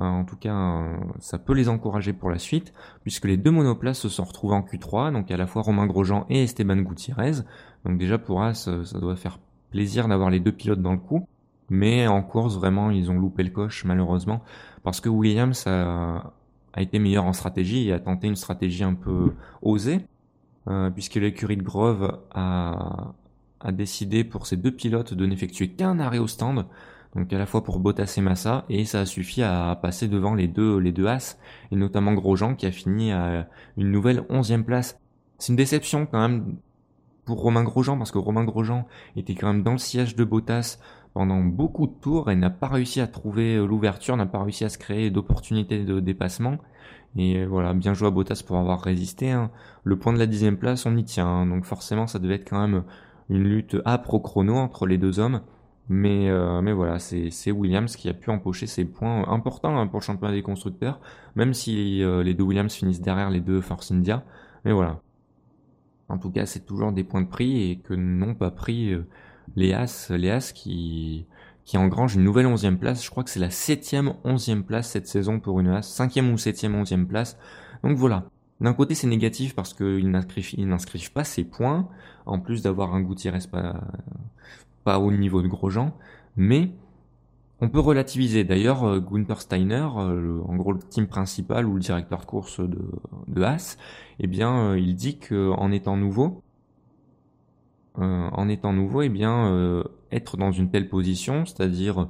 Euh, 0.00 0.04
en 0.04 0.24
tout 0.24 0.36
cas, 0.36 0.54
euh, 0.54 0.96
ça 1.18 1.38
peut 1.38 1.54
les 1.54 1.68
encourager 1.68 2.12
pour 2.12 2.30
la 2.30 2.38
suite, 2.38 2.72
puisque 3.02 3.26
les 3.26 3.36
deux 3.36 3.50
monoplaces 3.50 3.98
se 4.00 4.08
sont 4.08 4.24
retrouvés 4.24 4.54
en 4.54 4.62
Q3, 4.62 5.12
donc 5.12 5.30
à 5.30 5.36
la 5.36 5.46
fois 5.46 5.62
Romain 5.62 5.86
Grosjean 5.86 6.26
et 6.30 6.44
Esteban 6.44 6.76
Gutiérrez. 6.76 7.42
Donc 7.84 7.98
déjà 7.98 8.18
pour 8.18 8.42
As, 8.42 8.70
ça 8.84 8.98
doit 9.00 9.16
faire 9.16 9.38
plaisir 9.70 10.08
d'avoir 10.08 10.30
les 10.30 10.40
deux 10.40 10.52
pilotes 10.52 10.82
dans 10.82 10.92
le 10.92 10.98
coup. 10.98 11.26
Mais 11.68 12.06
en 12.06 12.22
course, 12.22 12.56
vraiment, 12.56 12.90
ils 12.90 13.10
ont 13.10 13.18
loupé 13.18 13.42
le 13.42 13.50
coche, 13.50 13.84
malheureusement, 13.84 14.42
parce 14.82 15.00
que 15.00 15.08
Williams 15.08 15.66
a 15.66 16.32
été 16.76 16.98
meilleur 16.98 17.24
en 17.24 17.32
stratégie 17.32 17.88
et 17.88 17.92
a 17.92 18.00
tenté 18.00 18.26
une 18.26 18.36
stratégie 18.36 18.84
un 18.84 18.94
peu 18.94 19.32
osée, 19.62 20.04
euh, 20.68 20.90
puisque 20.90 21.14
l'écurie 21.14 21.56
de 21.56 21.62
Grove 21.62 22.20
a, 22.32 23.14
a 23.60 23.72
décidé 23.72 24.24
pour 24.24 24.46
ces 24.46 24.56
deux 24.56 24.70
pilotes 24.70 25.14
de 25.14 25.26
n'effectuer 25.26 25.68
qu'un 25.68 25.98
arrêt 25.98 26.18
au 26.18 26.26
stand, 26.26 26.66
donc 27.14 27.32
à 27.32 27.38
la 27.38 27.46
fois 27.46 27.62
pour 27.62 27.78
Bottas 27.78 28.14
et 28.16 28.20
Massa, 28.20 28.64
et 28.68 28.84
ça 28.84 29.00
a 29.00 29.06
suffi 29.06 29.42
à 29.42 29.78
passer 29.80 30.08
devant 30.08 30.34
les 30.34 30.48
deux, 30.48 30.78
les 30.78 30.92
deux 30.92 31.06
As, 31.06 31.38
et 31.70 31.76
notamment 31.76 32.14
Grosjean 32.14 32.54
qui 32.54 32.66
a 32.66 32.70
fini 32.70 33.12
à 33.12 33.48
une 33.76 33.90
nouvelle 33.90 34.24
onzième 34.30 34.64
place. 34.64 34.98
C'est 35.38 35.52
une 35.52 35.56
déception 35.56 36.06
quand 36.06 36.20
même 36.20 36.56
pour 37.24 37.40
Romain 37.40 37.64
Grosjean, 37.64 37.98
parce 37.98 38.10
que 38.10 38.18
Romain 38.18 38.44
Grosjean 38.44 38.86
était 39.16 39.34
quand 39.34 39.52
même 39.52 39.62
dans 39.62 39.72
le 39.72 39.78
siège 39.78 40.16
de 40.16 40.24
Bottas 40.24 40.78
pendant 41.14 41.40
beaucoup 41.40 41.86
de 41.86 41.92
tours 41.92 42.30
et 42.30 42.36
n'a 42.36 42.50
pas 42.50 42.68
réussi 42.68 43.00
à 43.00 43.06
trouver 43.06 43.56
l'ouverture, 43.58 44.16
n'a 44.16 44.26
pas 44.26 44.42
réussi 44.42 44.64
à 44.64 44.68
se 44.68 44.78
créer 44.78 45.10
d'opportunités 45.10 45.84
de 45.84 46.00
dépassement. 46.00 46.56
Et 47.16 47.44
voilà, 47.44 47.74
bien 47.74 47.92
joué 47.92 48.08
à 48.08 48.10
Bottas 48.10 48.42
pour 48.46 48.56
avoir 48.56 48.80
résisté. 48.80 49.30
Hein. 49.30 49.50
Le 49.84 49.98
point 49.98 50.14
de 50.14 50.18
la 50.18 50.26
dixième 50.26 50.56
place, 50.56 50.86
on 50.86 50.96
y 50.96 51.04
tient. 51.04 51.26
Hein. 51.26 51.46
Donc 51.46 51.64
forcément, 51.64 52.06
ça 52.06 52.18
devait 52.18 52.36
être 52.36 52.48
quand 52.48 52.60
même 52.60 52.84
une 53.28 53.44
lutte 53.44 53.76
âpre 53.84 54.14
au 54.14 54.20
chrono 54.20 54.56
entre 54.56 54.86
les 54.86 54.96
deux 54.96 55.18
hommes. 55.18 55.42
Mais, 55.94 56.30
euh, 56.30 56.62
mais 56.62 56.72
voilà, 56.72 56.98
c'est 56.98 57.50
Williams 57.50 57.96
qui 57.96 58.08
a 58.08 58.14
pu 58.14 58.30
empocher 58.30 58.66
ses 58.66 58.86
points 58.86 59.28
importants 59.28 59.78
hein, 59.78 59.86
pour 59.86 60.00
le 60.00 60.04
championnat 60.04 60.32
des 60.32 60.42
constructeurs, 60.42 61.00
même 61.36 61.52
si 61.52 61.98
les 61.98 62.34
deux 62.34 62.44
Williams 62.44 62.72
finissent 62.72 63.02
derrière 63.02 63.28
les 63.28 63.40
deux 63.40 63.60
Force 63.60 63.92
India. 63.92 64.24
Mais 64.64 64.72
voilà. 64.72 65.00
En 66.08 66.18
tout 66.18 66.30
cas, 66.30 66.46
c'est 66.46 66.64
toujours 66.64 66.92
des 66.92 67.04
points 67.04 67.20
de 67.20 67.28
prix 67.28 67.70
et 67.70 67.78
que 67.78 67.92
n'ont 67.94 68.34
pas 68.34 68.50
pris 68.50 68.96
les 69.56 69.74
As, 69.74 70.10
les 70.10 70.30
As 70.30 70.52
qui, 70.52 71.26
qui 71.64 71.76
engrange 71.76 72.16
une 72.16 72.24
nouvelle 72.24 72.46
onzième 72.46 72.78
place. 72.78 73.04
Je 73.04 73.10
crois 73.10 73.24
que 73.24 73.30
c'est 73.30 73.40
la 73.40 73.50
septième 73.50 74.14
onzième 74.24 74.64
place 74.64 74.88
cette 74.90 75.06
saison 75.06 75.40
pour 75.40 75.60
une 75.60 75.68
As, 75.68 75.82
cinquième 75.82 76.32
ou 76.32 76.38
septième 76.38 76.74
onzième 76.74 77.06
place. 77.06 77.38
Donc 77.82 77.96
voilà. 77.96 78.24
D'un 78.60 78.74
côté, 78.74 78.94
c'est 78.94 79.08
négatif 79.08 79.54
parce 79.54 79.74
qu'ils 79.74 80.08
n'inscrivent 80.10 81.12
pas 81.12 81.24
ses 81.24 81.42
points, 81.44 81.88
en 82.26 82.38
plus 82.38 82.62
d'avoir 82.62 82.94
un 82.94 83.00
Gutiérrez 83.00 83.40
pas, 83.50 83.80
pas 84.84 84.98
au 84.98 85.12
niveau 85.12 85.42
de 85.42 85.48
Grosjean. 85.48 85.92
Mais 86.36 86.70
on 87.62 87.68
peut 87.68 87.78
relativiser. 87.78 88.42
D'ailleurs, 88.42 88.82
euh, 88.84 88.98
Gunther 88.98 89.40
Steiner, 89.40 89.88
euh, 89.96 90.40
en 90.48 90.56
gros 90.56 90.72
le 90.72 90.80
team 90.80 91.06
principal 91.06 91.64
ou 91.64 91.74
le 91.74 91.80
directeur 91.80 92.18
de 92.18 92.26
course 92.26 92.58
de, 92.58 92.90
de 93.28 93.42
Haas, 93.42 93.78
eh 94.18 94.26
bien, 94.26 94.70
euh, 94.70 94.78
il 94.80 94.96
dit 94.96 95.20
qu'en 95.20 95.70
étant 95.70 95.96
nouveau, 95.96 96.42
en 97.94 98.48
étant 98.48 98.72
nouveau, 98.72 99.02
eh 99.02 99.10
bien, 99.10 99.84
être 100.10 100.38
dans 100.38 100.50
une 100.50 100.70
telle 100.70 100.88
position, 100.88 101.44
c'est-à-dire 101.44 102.08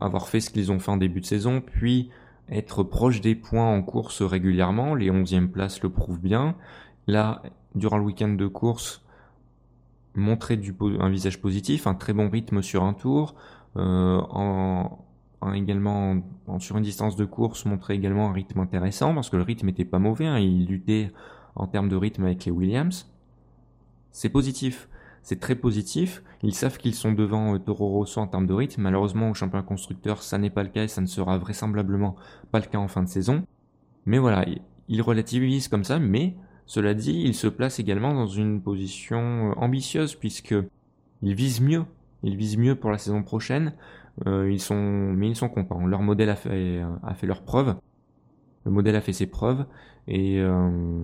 avoir 0.00 0.26
fait 0.26 0.40
ce 0.40 0.50
qu'ils 0.50 0.72
ont 0.72 0.80
fait 0.80 0.90
en 0.90 0.96
début 0.96 1.20
de 1.20 1.24
saison, 1.24 1.60
puis 1.60 2.10
être 2.48 2.82
proche 2.82 3.20
des 3.20 3.36
points 3.36 3.72
en 3.72 3.80
course 3.82 4.22
régulièrement, 4.22 4.96
les 4.96 5.08
11e 5.08 5.46
places 5.50 5.80
le 5.84 5.90
prouvent 5.90 6.18
bien. 6.18 6.56
Là, 7.06 7.42
durant 7.76 7.96
le 7.96 8.02
week-end 8.02 8.30
de 8.30 8.46
course, 8.48 9.05
montrer 10.16 10.60
un 10.98 11.08
visage 11.08 11.40
positif, 11.40 11.86
un 11.86 11.94
très 11.94 12.12
bon 12.12 12.28
rythme 12.28 12.62
sur 12.62 12.84
un 12.84 12.94
tour, 12.94 13.34
euh, 13.76 14.20
en, 14.30 15.02
également 15.54 16.22
sur 16.58 16.76
une 16.76 16.82
distance 16.82 17.14
de 17.14 17.24
course 17.24 17.66
montrer 17.66 17.94
également 17.94 18.30
un 18.30 18.32
rythme 18.32 18.60
intéressant 18.60 19.14
parce 19.14 19.30
que 19.30 19.36
le 19.36 19.42
rythme 19.42 19.68
était 19.68 19.84
pas 19.84 19.98
mauvais, 19.98 20.26
hein, 20.26 20.38
il 20.38 20.66
luttait 20.66 21.12
en 21.54 21.66
termes 21.66 21.88
de 21.88 21.96
rythme 21.96 22.24
avec 22.24 22.44
les 22.44 22.52
Williams. 22.52 23.12
C'est 24.10 24.30
positif, 24.30 24.88
c'est 25.22 25.40
très 25.40 25.54
positif. 25.56 26.22
Ils 26.42 26.54
savent 26.54 26.78
qu'ils 26.78 26.94
sont 26.94 27.12
devant 27.12 27.54
euh, 27.54 27.58
Toro 27.58 27.88
Rosso 27.88 28.20
en 28.20 28.26
termes 28.26 28.46
de 28.46 28.54
rythme. 28.54 28.82
Malheureusement, 28.82 29.30
au 29.30 29.34
championnat 29.34 29.64
constructeur, 29.64 30.22
ça 30.22 30.38
n'est 30.38 30.50
pas 30.50 30.62
le 30.62 30.68
cas 30.68 30.84
et 30.84 30.88
ça 30.88 31.00
ne 31.00 31.06
sera 31.06 31.36
vraisemblablement 31.36 32.16
pas 32.50 32.60
le 32.60 32.66
cas 32.66 32.78
en 32.78 32.88
fin 32.88 33.02
de 33.02 33.08
saison. 33.08 33.44
Mais 34.04 34.18
voilà, 34.18 34.46
ils 34.88 35.02
relativisent 35.02 35.68
comme 35.68 35.84
ça, 35.84 35.98
mais 35.98 36.36
cela 36.66 36.94
dit, 36.94 37.22
ils 37.24 37.34
se 37.34 37.46
placent 37.46 37.78
également 37.78 38.12
dans 38.12 38.26
une 38.26 38.60
position 38.60 39.50
euh, 39.50 39.54
ambitieuse 39.56 40.14
puisque 40.14 40.54
ils 41.22 41.34
visent 41.34 41.60
mieux 41.60 41.84
ils 42.22 42.36
visent 42.36 42.56
mieux 42.56 42.74
pour 42.74 42.90
la 42.90 42.98
saison 42.98 43.22
prochaine. 43.22 43.72
Euh, 44.26 44.50
ils 44.50 44.60
sont, 44.60 44.74
mais 44.74 45.28
ils 45.28 45.36
sont 45.36 45.48
contents. 45.48 45.86
Leur 45.86 46.02
modèle 46.02 46.30
a 46.30 46.36
fait, 46.36 46.82
a 47.02 47.14
fait. 47.14 47.26
Le 47.26 48.70
modèle 48.70 48.96
a 48.96 49.00
fait 49.00 49.12
ses 49.12 49.26
preuves 49.26 49.64
et 50.08 50.40
euh, 50.40 51.02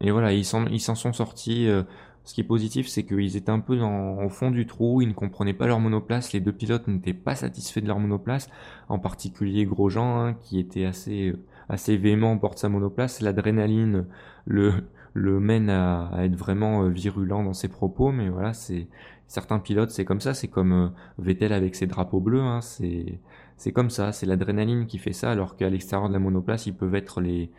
voilà, 0.00 0.32
ils 0.32 0.44
s'en 0.44 0.94
sont 0.94 1.12
sortis. 1.12 1.68
Euh, 1.68 1.82
ce 2.24 2.34
qui 2.34 2.40
est 2.40 2.44
positif, 2.44 2.86
c'est 2.86 3.04
qu'ils 3.04 3.36
étaient 3.36 3.50
un 3.50 3.58
peu 3.58 3.80
au 3.80 4.28
fond 4.28 4.52
du 4.52 4.64
trou, 4.64 5.02
ils 5.02 5.08
ne 5.08 5.12
comprenaient 5.12 5.54
pas 5.54 5.66
leur 5.66 5.80
monoplace, 5.80 6.32
les 6.32 6.38
deux 6.38 6.52
pilotes 6.52 6.86
n'étaient 6.86 7.14
pas 7.14 7.34
satisfaits 7.34 7.80
de 7.80 7.88
leur 7.88 7.98
monoplace, 7.98 8.48
en 8.88 9.00
particulier 9.00 9.66
Grosjean, 9.66 10.20
hein, 10.20 10.34
qui 10.34 10.60
était 10.60 10.84
assez, 10.84 11.34
assez 11.72 11.96
véhément 11.96 12.36
bord 12.36 12.54
de 12.54 12.58
sa 12.58 12.68
monoplace. 12.68 13.20
L'adrénaline 13.20 14.06
le, 14.46 14.72
le 15.14 15.40
mène 15.40 15.70
à, 15.70 16.06
à, 16.08 16.24
être 16.24 16.36
vraiment 16.36 16.88
virulent 16.88 17.42
dans 17.42 17.54
ses 17.54 17.68
propos, 17.68 18.12
mais 18.12 18.28
voilà, 18.28 18.52
c'est 18.52 18.88
certains 19.32 19.58
pilotes, 19.58 19.90
c'est 19.90 20.04
comme 20.04 20.20
ça, 20.20 20.34
c'est 20.34 20.48
comme 20.48 20.72
euh, 20.72 20.88
Vettel 21.18 21.52
avec 21.52 21.74
ses 21.74 21.86
drapeaux 21.86 22.20
bleus, 22.20 22.42
hein, 22.42 22.60
c'est 22.60 23.18
c'est 23.56 23.72
comme 23.72 23.90
ça, 23.90 24.12
c'est 24.12 24.26
l'adrénaline 24.26 24.86
qui 24.86 24.98
fait 24.98 25.12
ça, 25.12 25.30
alors 25.30 25.56
qu'à 25.56 25.70
l'extérieur 25.70 26.08
de 26.08 26.12
la 26.12 26.18
monoplace, 26.18 26.66
ils 26.66 26.74
peuvent 26.74 26.94
être 26.96 27.20
les, 27.20 27.50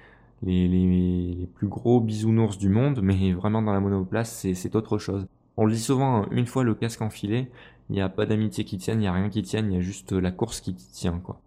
les, 0.43 0.67
les, 0.67 1.47
plus 1.55 1.67
gros 1.67 2.01
bisounours 2.01 2.57
du 2.57 2.67
monde, 2.69 2.99
mais 3.01 3.31
vraiment 3.33 3.61
dans 3.61 3.71
la 3.73 3.79
monoplace, 3.79 4.45
c'est 4.53 4.75
autre 4.75 4.97
chose. 4.97 5.25
On 5.55 5.65
le 5.65 5.73
dit 5.73 5.79
souvent, 5.79 6.23
hein, 6.23 6.27
une 6.31 6.45
fois 6.45 6.63
le 6.63 6.75
casque 6.75 7.01
enfilé, 7.01 7.49
il 7.89 7.93
n'y 7.93 8.01
a 8.01 8.09
pas 8.09 8.25
d'amitié 8.25 8.65
qui 8.65 8.77
tienne, 8.77 8.97
il 8.97 9.01
n'y 9.01 9.07
a 9.07 9.13
rien 9.13 9.29
qui 9.29 9.43
tienne, 9.43 9.71
il 9.71 9.75
y 9.75 9.77
a 9.77 9.81
juste 9.81 10.11
la 10.11 10.31
course 10.31 10.61
qui 10.61 10.73
tient, 10.75 11.19
quoi. 11.19 11.39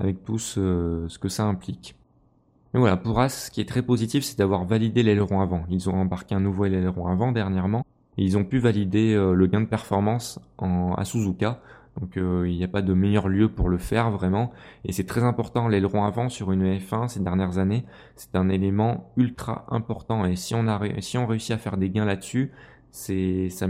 Avec 0.00 0.24
tout 0.24 0.38
ce, 0.38 1.04
ce 1.08 1.18
que 1.18 1.28
ça 1.28 1.44
implique. 1.44 1.94
Mais 2.72 2.80
voilà, 2.80 2.96
pour 2.96 3.20
As, 3.20 3.46
ce 3.46 3.50
qui 3.50 3.60
est 3.60 3.68
très 3.68 3.82
positif, 3.82 4.24
c'est 4.24 4.38
d'avoir 4.38 4.64
validé 4.64 5.02
l'aileron 5.02 5.40
avant. 5.40 5.64
Ils 5.68 5.88
ont 5.90 5.94
embarqué 5.94 6.34
un 6.34 6.40
nouveau 6.40 6.64
aileron 6.64 7.06
avant 7.06 7.32
dernièrement, 7.32 7.84
ils 8.16 8.36
ont 8.36 8.44
pu 8.44 8.58
valider 8.58 9.14
euh, 9.14 9.32
le 9.32 9.46
gain 9.46 9.60
de 9.60 9.66
performance 9.66 10.40
en, 10.58 10.94
à 10.94 11.04
Suzuka. 11.04 11.60
Donc 11.98 12.16
euh, 12.16 12.48
il 12.48 12.56
n'y 12.56 12.64
a 12.64 12.68
pas 12.68 12.82
de 12.82 12.92
meilleur 12.92 13.28
lieu 13.28 13.48
pour 13.48 13.68
le 13.68 13.78
faire 13.78 14.10
vraiment. 14.10 14.52
Et 14.84 14.92
c'est 14.92 15.04
très 15.04 15.24
important, 15.24 15.68
l'aileron 15.68 16.04
avant 16.04 16.28
sur 16.28 16.52
une 16.52 16.76
F1 16.78 17.08
ces 17.08 17.20
dernières 17.20 17.58
années, 17.58 17.84
c'est 18.16 18.36
un 18.36 18.48
élément 18.48 19.10
ultra 19.16 19.64
important. 19.70 20.24
Et 20.24 20.36
si 20.36 20.54
on, 20.54 20.68
a, 20.68 20.80
si 21.00 21.18
on 21.18 21.26
réussit 21.26 21.52
à 21.52 21.58
faire 21.58 21.76
des 21.76 21.90
gains 21.90 22.04
là-dessus, 22.04 22.52
c'est 22.90 23.48
ça, 23.50 23.68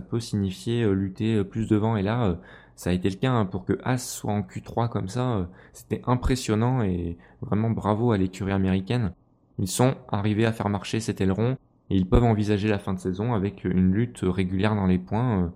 peut 0.00 0.20
signifier 0.20 0.82
euh, 0.82 0.92
lutter 0.92 1.42
plus 1.44 1.68
devant. 1.68 1.96
Et 1.96 2.02
là, 2.02 2.38
ça 2.76 2.90
a 2.90 2.92
été 2.92 3.10
le 3.10 3.16
cas 3.16 3.32
hein, 3.32 3.46
pour 3.46 3.64
que 3.64 3.78
As 3.84 3.98
soit 3.98 4.32
en 4.32 4.40
Q3 4.40 4.88
comme 4.88 5.08
ça. 5.08 5.48
C'était 5.72 6.02
impressionnant 6.06 6.82
et 6.82 7.18
vraiment 7.40 7.70
bravo 7.70 8.12
à 8.12 8.18
l'écurie 8.18 8.52
américaine. 8.52 9.12
Ils 9.58 9.68
sont 9.68 9.94
arrivés 10.08 10.46
à 10.46 10.52
faire 10.52 10.68
marcher 10.68 11.00
cet 11.00 11.20
aileron 11.20 11.56
et 11.90 11.96
ils 11.96 12.08
peuvent 12.08 12.24
envisager 12.24 12.68
la 12.68 12.78
fin 12.78 12.94
de 12.94 12.98
saison 12.98 13.34
avec 13.34 13.64
une 13.64 13.92
lutte 13.92 14.20
régulière 14.22 14.74
dans 14.74 14.86
les 14.86 14.98
points. 14.98 15.44
Euh, 15.44 15.48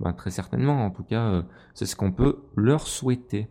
ben, 0.00 0.12
très 0.12 0.30
certainement, 0.30 0.84
en 0.84 0.90
tout 0.90 1.02
cas, 1.02 1.26
euh, 1.28 1.42
c'est 1.74 1.86
ce 1.86 1.96
qu'on 1.96 2.12
peut 2.12 2.38
leur 2.56 2.86
souhaiter. 2.86 3.48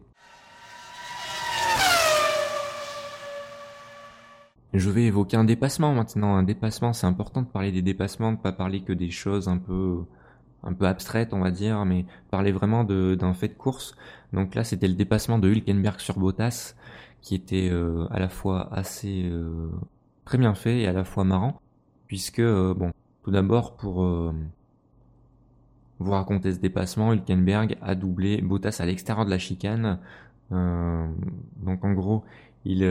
Je 4.78 4.90
vais 4.90 5.06
évoquer 5.06 5.38
un 5.38 5.44
dépassement 5.44 5.94
maintenant. 5.94 6.36
Un 6.36 6.44
dépassement, 6.44 6.94
c'est 6.94 7.08
important 7.08 7.42
de 7.42 7.48
parler 7.48 7.72
des 7.72 7.82
dépassements, 7.82 8.32
de 8.32 8.38
pas 8.38 8.52
parler 8.52 8.82
que 8.82 8.94
des 8.94 9.12
choses 9.12 9.48
un 9.50 9.58
peu, 9.58 10.04
un 10.64 10.74
peu 10.74 10.86
abstraites, 10.86 11.34
on 11.34 11.40
va 11.40 11.52
dire, 11.52 11.84
mais 11.86 12.06
parler 12.32 12.52
vraiment 12.52 12.84
d'un 12.84 13.34
fait 13.34 13.50
de 13.50 13.54
course. 13.54 13.96
Donc 14.34 14.56
là, 14.56 14.64
c'était 14.64 14.88
le 14.88 14.94
dépassement 14.94 15.40
de 15.40 15.50
Hülkenberg 15.50 16.00
sur 16.00 16.18
Bottas, 16.20 16.76
qui 17.22 17.36
était 17.36 17.70
euh, 17.72 18.08
à 18.12 18.20
la 18.20 18.30
fois 18.30 18.72
assez 18.74 19.32
très 20.26 20.38
bien 20.38 20.54
fait 20.54 20.82
et 20.82 20.88
à 20.88 20.94
la 20.94 21.04
fois 21.04 21.24
marrant 21.24 21.60
puisque, 22.08 22.40
euh, 22.40 22.74
bon, 22.74 22.92
tout 23.24 23.32
d'abord, 23.32 23.76
pour 23.76 24.04
euh, 24.04 24.34
vous 26.00 26.12
raconter 26.12 26.54
ce 26.54 26.60
dépassement, 26.60 27.14
Hülkenberg 27.14 27.78
a 27.82 27.96
doublé 27.96 28.42
Bottas 28.42 28.78
à 28.80 28.86
l'extérieur 28.86 29.26
de 29.26 29.30
la 29.30 29.38
chicane. 29.38 30.00
Euh, 30.52 31.08
donc 31.58 31.84
en 31.84 31.94
gros, 31.94 32.24
il, 32.66 32.84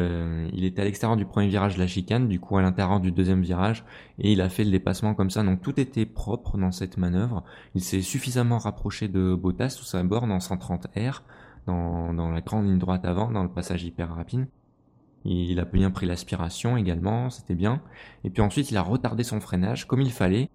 il 0.52 0.64
était 0.64 0.82
à 0.82 0.84
l'extérieur 0.84 1.16
du 1.16 1.26
premier 1.26 1.48
virage 1.48 1.74
de 1.74 1.80
la 1.80 1.86
chicane, 1.86 2.28
du 2.28 2.40
coup 2.40 2.56
à 2.56 2.62
l'intérieur 2.62 3.00
du 3.00 3.12
deuxième 3.12 3.42
virage, 3.42 3.84
et 4.18 4.32
il 4.32 4.40
a 4.40 4.48
fait 4.48 4.64
le 4.64 4.70
dépassement 4.70 5.14
comme 5.14 5.30
ça. 5.30 5.42
Donc 5.42 5.60
tout 5.60 5.78
était 5.78 6.06
propre 6.06 6.56
dans 6.56 6.72
cette 6.72 6.96
manœuvre. 6.96 7.44
Il 7.74 7.82
s'est 7.82 8.02
suffisamment 8.02 8.58
rapproché 8.58 9.08
de 9.08 9.34
Bottas 9.34 9.70
sous 9.70 9.84
sa 9.84 10.02
borne 10.02 10.32
en 10.32 10.40
130 10.40 10.86
R, 10.96 11.22
dans, 11.66 12.14
dans 12.14 12.30
la 12.30 12.40
grande 12.40 12.64
ligne 12.64 12.78
droite 12.78 13.04
avant, 13.04 13.30
dans 13.30 13.42
le 13.42 13.50
passage 13.50 13.84
hyper 13.84 14.14
rapide. 14.14 14.46
Il 15.28 15.58
a 15.58 15.64
bien 15.64 15.90
pris 15.90 16.06
l'aspiration 16.06 16.76
également, 16.76 17.30
c'était 17.30 17.56
bien. 17.56 17.82
Et 18.22 18.30
puis 18.30 18.42
ensuite, 18.42 18.70
il 18.70 18.76
a 18.76 18.82
retardé 18.82 19.24
son 19.24 19.40
freinage 19.40 19.86
comme 19.86 20.00
il 20.00 20.12
fallait, 20.12 20.50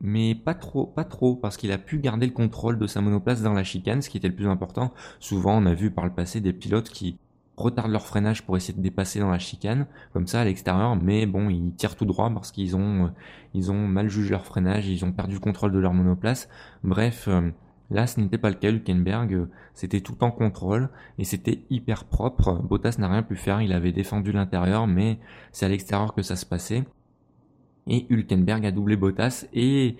mais 0.00 0.34
pas 0.34 0.54
trop, 0.54 0.86
pas 0.86 1.04
trop, 1.04 1.36
parce 1.36 1.56
qu'il 1.56 1.72
a 1.72 1.78
pu 1.78 1.98
garder 1.98 2.26
le 2.26 2.32
contrôle 2.32 2.78
de 2.78 2.86
sa 2.86 3.00
monoplace 3.00 3.42
dans 3.42 3.52
la 3.52 3.64
chicane, 3.64 4.02
ce 4.02 4.10
qui 4.10 4.16
était 4.16 4.28
le 4.28 4.34
plus 4.34 4.48
important. 4.48 4.92
Souvent, 5.20 5.56
on 5.56 5.66
a 5.66 5.74
vu 5.74 5.90
par 5.90 6.04
le 6.04 6.12
passé 6.12 6.40
des 6.40 6.52
pilotes 6.52 6.90
qui 6.90 7.18
retardent 7.56 7.90
leur 7.90 8.06
freinage 8.06 8.44
pour 8.44 8.56
essayer 8.56 8.74
de 8.74 8.82
dépasser 8.82 9.18
dans 9.18 9.30
la 9.30 9.38
chicane, 9.38 9.86
comme 10.12 10.26
ça 10.26 10.40
à 10.40 10.44
l'extérieur, 10.44 10.96
mais 10.96 11.26
bon, 11.26 11.48
ils 11.48 11.74
tirent 11.74 11.96
tout 11.96 12.04
droit 12.04 12.30
parce 12.30 12.52
qu'ils 12.52 12.76
ont, 12.76 13.12
ils 13.54 13.72
ont 13.72 13.88
mal 13.88 14.08
jugé 14.08 14.30
leur 14.30 14.44
freinage, 14.44 14.88
ils 14.88 15.04
ont 15.04 15.12
perdu 15.12 15.34
le 15.34 15.40
contrôle 15.40 15.72
de 15.72 15.78
leur 15.78 15.92
monoplace. 15.92 16.48
Bref, 16.84 17.26
euh, 17.28 17.50
Là, 17.90 18.06
ce 18.06 18.20
n'était 18.20 18.38
pas 18.38 18.50
le 18.50 18.56
cas. 18.56 18.70
Hülkenberg, 18.70 19.48
c'était 19.74 20.00
tout 20.00 20.22
en 20.22 20.30
contrôle 20.30 20.90
et 21.18 21.24
c'était 21.24 21.64
hyper 21.70 22.04
propre. 22.04 22.60
Bottas 22.62 22.96
n'a 22.98 23.08
rien 23.08 23.22
pu 23.22 23.34
faire. 23.34 23.62
Il 23.62 23.72
avait 23.72 23.92
défendu 23.92 24.32
l'intérieur, 24.32 24.86
mais 24.86 25.18
c'est 25.52 25.66
à 25.66 25.68
l'extérieur 25.68 26.14
que 26.14 26.22
ça 26.22 26.36
se 26.36 26.44
passait. 26.44 26.84
Et 27.88 28.06
Hülkenberg 28.10 28.64
a 28.66 28.70
doublé 28.70 28.96
Bottas 28.96 29.46
et 29.52 29.96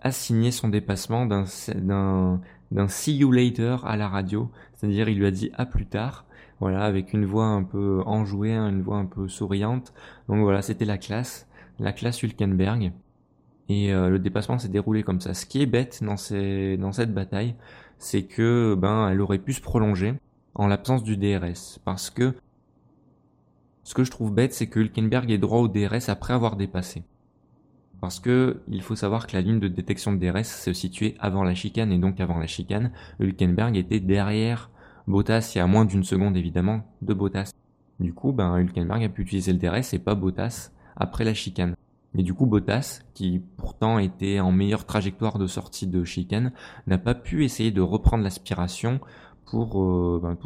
a 0.00 0.10
signé 0.10 0.50
son 0.50 0.68
dépassement 0.68 1.26
d'un, 1.26 1.44
see 2.88 3.16
you 3.16 3.30
later 3.30 3.84
à 3.84 3.96
la 3.96 4.08
radio. 4.08 4.50
C'est-à-dire, 4.74 5.08
il 5.08 5.18
lui 5.18 5.26
a 5.26 5.30
dit 5.30 5.50
à 5.54 5.66
plus 5.66 5.86
tard. 5.86 6.24
Voilà, 6.58 6.84
avec 6.84 7.12
une 7.12 7.26
voix 7.26 7.46
un 7.46 7.62
peu 7.62 8.02
enjouée, 8.06 8.54
hein, 8.54 8.70
une 8.70 8.80
voix 8.80 8.96
un 8.96 9.04
peu 9.04 9.28
souriante. 9.28 9.92
Donc 10.28 10.40
voilà, 10.40 10.62
c'était 10.62 10.86
la 10.86 10.96
classe. 10.96 11.46
La 11.78 11.92
classe 11.92 12.22
Hülkenberg. 12.22 12.92
Et 13.68 13.92
euh, 13.92 14.08
le 14.08 14.18
dépassement 14.18 14.58
s'est 14.58 14.68
déroulé 14.68 15.02
comme 15.02 15.20
ça. 15.20 15.34
Ce 15.34 15.44
qui 15.44 15.60
est 15.60 15.66
bête 15.66 16.02
dans, 16.02 16.16
ces, 16.16 16.78
dans 16.78 16.92
cette 16.92 17.12
bataille, 17.12 17.54
c'est 17.98 18.22
que 18.22 18.74
ben 18.78 19.08
elle 19.10 19.20
aurait 19.20 19.38
pu 19.38 19.52
se 19.52 19.60
prolonger 19.60 20.14
en 20.54 20.66
l'absence 20.68 21.02
du 21.02 21.16
DRS. 21.16 21.78
Parce 21.84 22.08
que 22.08 22.34
ce 23.82 23.94
que 23.94 24.04
je 24.04 24.10
trouve 24.10 24.32
bête, 24.32 24.54
c'est 24.54 24.68
que 24.68 24.80
Hülkenberg 24.80 25.30
est 25.30 25.38
droit 25.38 25.60
au 25.60 25.68
DRS 25.68 26.08
après 26.08 26.32
avoir 26.32 26.56
dépassé. 26.56 27.04
Parce 28.06 28.20
que 28.20 28.62
il 28.68 28.82
faut 28.82 28.94
savoir 28.94 29.26
que 29.26 29.34
la 29.34 29.42
ligne 29.42 29.58
de 29.58 29.66
détection 29.66 30.12
de 30.12 30.24
DRS 30.24 30.44
se 30.44 30.72
situait 30.72 31.16
avant 31.18 31.42
la 31.42 31.56
chicane 31.56 31.90
et 31.90 31.98
donc 31.98 32.20
avant 32.20 32.38
la 32.38 32.46
chicane, 32.46 32.92
Hülkenberg 33.18 33.76
était 33.76 33.98
derrière 33.98 34.70
Bottas 35.08 35.50
il 35.52 35.58
y 35.58 35.60
a 35.60 35.66
moins 35.66 35.84
d'une 35.84 36.04
seconde 36.04 36.36
évidemment 36.36 36.84
de 37.02 37.12
Bottas. 37.14 37.50
Du 37.98 38.14
coup, 38.14 38.30
ben 38.30 38.58
Hülkenberg 38.58 39.02
a 39.02 39.08
pu 39.08 39.22
utiliser 39.22 39.52
le 39.52 39.58
DRS 39.58 39.92
et 39.92 39.98
pas 39.98 40.14
Bottas 40.14 40.70
après 40.94 41.24
la 41.24 41.34
chicane. 41.34 41.74
Et 42.16 42.22
du 42.22 42.32
coup, 42.32 42.46
Bottas, 42.46 43.00
qui 43.12 43.42
pourtant 43.56 43.98
était 43.98 44.38
en 44.38 44.52
meilleure 44.52 44.86
trajectoire 44.86 45.38
de 45.38 45.48
sortie 45.48 45.88
de 45.88 46.04
chicane, 46.04 46.52
n'a 46.86 46.98
pas 46.98 47.16
pu 47.16 47.44
essayer 47.44 47.72
de 47.72 47.80
reprendre 47.80 48.22
l'aspiration 48.22 49.00
pour, 49.46 49.82
euh, 49.82 50.20
ben, 50.22 50.38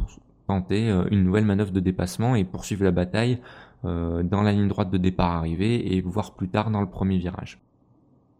tenter 0.47 0.89
euh, 0.89 1.05
une 1.11 1.23
nouvelle 1.23 1.45
manœuvre 1.45 1.71
de 1.71 1.79
dépassement 1.79 2.33
et 2.33 2.43
poursuivre 2.43 2.83
la 2.83 2.91
bataille 2.91 3.39
dans 3.83 4.41
la 4.43 4.51
ligne 4.51 4.67
droite 4.67 4.91
de 4.91 4.97
départ 4.97 5.31
arrivée 5.31 5.95
et 5.95 6.01
voir 6.01 6.35
plus 6.35 6.49
tard 6.49 6.69
dans 6.69 6.81
le 6.81 6.89
premier 6.89 7.17
virage. 7.17 7.59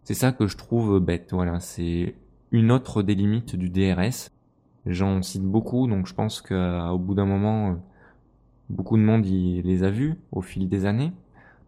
C'est 0.03 0.13
ça 0.13 0.31
que 0.31 0.47
je 0.47 0.55
trouve 0.55 0.99
bête. 0.99 1.29
Voilà, 1.31 1.59
c'est 1.59 2.15
une 2.51 2.71
autre 2.71 3.01
des 3.01 3.15
limites 3.15 3.55
du 3.55 3.69
DRS. 3.69 4.29
J'en 4.85 5.21
cite 5.21 5.43
beaucoup, 5.43 5.87
donc 5.87 6.07
je 6.07 6.13
pense 6.13 6.41
qu'au 6.41 6.97
bout 6.99 7.15
d'un 7.15 7.25
moment, 7.25 7.77
beaucoup 8.69 8.97
de 8.97 9.03
monde 9.03 9.25
les 9.25 9.83
a 9.83 9.89
vus 9.89 10.15
au 10.31 10.41
fil 10.41 10.69
des 10.69 10.85
années 10.85 11.11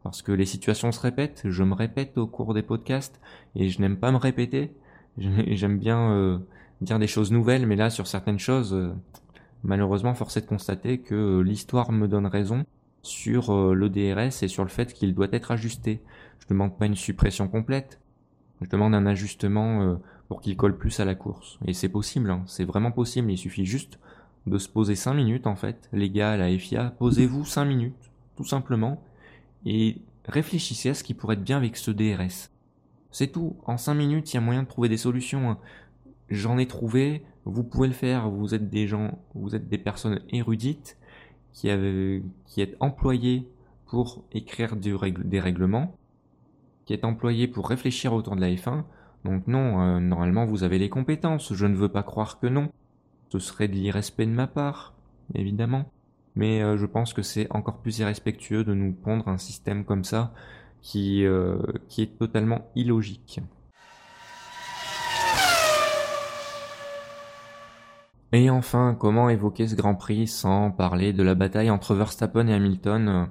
parce 0.03 0.21
que 0.21 0.31
les 0.33 0.45
situations 0.45 0.91
se 0.91 0.99
répètent, 0.99 1.43
je 1.45 1.63
me 1.63 1.73
répète 1.73 2.17
au 2.17 2.27
cours 2.27 2.53
des 2.53 2.61
podcasts 2.61 3.19
et 3.55 3.69
je 3.69 3.81
n'aime 3.81 3.97
pas 3.97 4.11
me 4.11 4.17
répéter. 4.17 4.75
J'aime 5.17 5.79
bien 5.79 6.11
euh, 6.11 6.39
dire 6.81 6.99
des 6.99 7.07
choses 7.07 7.31
nouvelles, 7.31 7.65
mais 7.65 7.77
là 7.77 7.89
sur 7.89 8.07
certaines 8.07 8.39
choses, 8.39 8.73
euh, 8.73 8.93
malheureusement, 9.63 10.13
force 10.13 10.35
est 10.37 10.41
de 10.41 10.45
constater 10.45 10.99
que 10.99 11.15
euh, 11.15 11.41
l'histoire 11.41 11.91
me 11.91 12.07
donne 12.07 12.25
raison 12.25 12.65
sur 13.03 13.75
le 13.75 13.89
DRS 13.89 14.43
et 14.43 14.47
sur 14.47 14.63
le 14.63 14.69
fait 14.69 14.93
qu'il 14.93 15.13
doit 15.13 15.27
être 15.31 15.51
ajusté. 15.51 16.01
Je 16.39 16.47
demande 16.47 16.77
pas 16.77 16.87
une 16.87 16.95
suppression 16.95 17.47
complète, 17.47 18.01
je 18.61 18.69
demande 18.69 18.95
un 18.95 19.05
ajustement 19.05 19.99
pour 20.27 20.41
qu'il 20.41 20.57
colle 20.57 20.77
plus 20.77 20.99
à 20.99 21.05
la 21.05 21.15
course. 21.15 21.59
Et 21.65 21.73
c'est 21.73 21.89
possible, 21.89 22.31
hein. 22.31 22.43
c'est 22.47 22.63
vraiment 22.63 22.91
possible. 22.91 23.31
Il 23.31 23.37
suffit 23.37 23.65
juste 23.65 23.99
de 24.47 24.57
se 24.57 24.67
poser 24.67 24.95
5 24.95 25.13
minutes 25.13 25.47
en 25.47 25.55
fait. 25.55 25.89
Les 25.93 26.09
gars 26.09 26.31
à 26.31 26.37
la 26.37 26.57
FIA, 26.57 26.95
posez-vous 26.97 27.45
5 27.45 27.65
minutes, 27.65 28.11
tout 28.35 28.45
simplement 28.45 29.03
et 29.65 30.01
réfléchissez 30.25 30.89
à 30.89 30.93
ce 30.93 31.03
qui 31.03 31.13
pourrait 31.13 31.35
être 31.35 31.43
bien 31.43 31.57
avec 31.57 31.77
ce 31.77 31.91
DRS. 31.91 32.49
C'est 33.11 33.31
tout. 33.31 33.55
En 33.65 33.77
5 33.77 33.93
minutes, 33.93 34.33
il 34.33 34.35
y 34.35 34.37
a 34.37 34.41
moyen 34.41 34.63
de 34.63 34.67
trouver 34.67 34.89
des 34.89 34.97
solutions. 34.97 35.51
Hein. 35.51 35.57
J'en 36.29 36.57
ai 36.57 36.67
trouvé. 36.67 37.23
Vous 37.45 37.63
pouvez 37.63 37.87
le 37.87 37.93
faire. 37.93 38.29
Vous 38.29 38.55
êtes 38.55 38.69
des 38.69 38.87
gens, 38.87 39.19
vous 39.35 39.55
êtes 39.55 39.69
des 39.69 39.77
personnes 39.77 40.21
érudites 40.29 40.97
qui, 41.53 41.69
êtes 41.69 42.75
employés 42.79 43.47
pour 43.85 44.23
écrire 44.31 44.75
des 44.75 45.39
règlements, 45.39 45.95
qui 46.85 46.93
êtes 46.93 47.05
employés 47.05 47.47
pour 47.47 47.69
réfléchir 47.69 48.13
autour 48.13 48.35
de 48.35 48.41
la 48.41 48.49
F1. 48.49 48.83
Donc 49.23 49.47
non, 49.47 49.81
euh, 49.81 49.99
normalement 49.99 50.45
vous 50.45 50.63
avez 50.63 50.79
les 50.79 50.89
compétences. 50.89 51.53
Je 51.53 51.65
ne 51.65 51.75
veux 51.75 51.89
pas 51.89 52.03
croire 52.03 52.39
que 52.39 52.47
non. 52.47 52.69
Ce 53.29 53.39
serait 53.39 53.67
de 53.67 53.73
l'irrespect 53.73 54.25
de 54.25 54.31
ma 54.31 54.47
part, 54.47 54.93
évidemment 55.33 55.85
mais 56.35 56.61
euh, 56.61 56.77
je 56.77 56.85
pense 56.85 57.13
que 57.13 57.21
c'est 57.21 57.47
encore 57.51 57.77
plus 57.77 57.99
irrespectueux 57.99 58.63
de 58.63 58.73
nous 58.73 58.93
pondre 58.93 59.27
un 59.27 59.37
système 59.37 59.85
comme 59.85 60.03
ça 60.03 60.33
qui, 60.81 61.25
euh, 61.25 61.57
qui 61.87 62.01
est 62.01 62.17
totalement 62.17 62.67
illogique. 62.75 63.39
Et 68.33 68.49
enfin, 68.49 68.95
comment 68.99 69.29
évoquer 69.29 69.67
ce 69.67 69.75
Grand 69.75 69.95
Prix 69.95 70.27
sans 70.27 70.71
parler 70.71 71.13
de 71.13 71.23
la 71.23 71.35
bataille 71.35 71.69
entre 71.69 71.93
Verstappen 71.93 72.47
et 72.47 72.53
Hamilton 72.53 73.29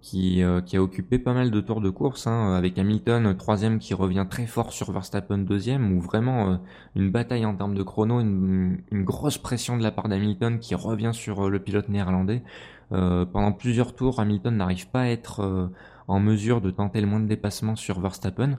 qui, 0.00 0.42
euh, 0.42 0.62
qui 0.62 0.76
a 0.76 0.82
occupé 0.82 1.18
pas 1.18 1.34
mal 1.34 1.50
de 1.50 1.60
tours 1.60 1.80
de 1.80 1.90
course, 1.90 2.26
hein, 2.26 2.54
avec 2.54 2.78
Hamilton 2.78 3.36
troisième 3.36 3.78
qui 3.78 3.92
revient 3.92 4.26
très 4.28 4.46
fort 4.46 4.72
sur 4.72 4.90
Verstappen 4.92 5.38
deuxième, 5.38 5.92
ou 5.92 6.00
vraiment 6.00 6.52
euh, 6.52 6.56
une 6.96 7.10
bataille 7.10 7.44
en 7.44 7.54
termes 7.54 7.74
de 7.74 7.82
chrono, 7.82 8.20
une, 8.20 8.80
grosse 8.92 9.36
pression 9.36 9.76
de 9.76 9.82
la 9.82 9.90
part 9.90 10.08
d'Hamilton 10.08 10.58
qui 10.58 10.74
revient 10.74 11.10
sur 11.12 11.46
euh, 11.46 11.50
le 11.50 11.58
pilote 11.58 11.88
néerlandais. 11.88 12.42
pendant 12.90 13.52
plusieurs 13.52 13.94
tours, 13.94 14.20
Hamilton 14.20 14.56
n'arrive 14.56 14.88
pas 14.88 15.02
à 15.02 15.06
être 15.06 15.70
en 16.08 16.18
mesure 16.18 16.60
de 16.60 16.70
tenter 16.70 17.00
le 17.00 17.06
moins 17.06 17.20
de 17.20 17.28
dépassement 17.28 17.76
sur 17.76 18.00
Verstappen, 18.00 18.58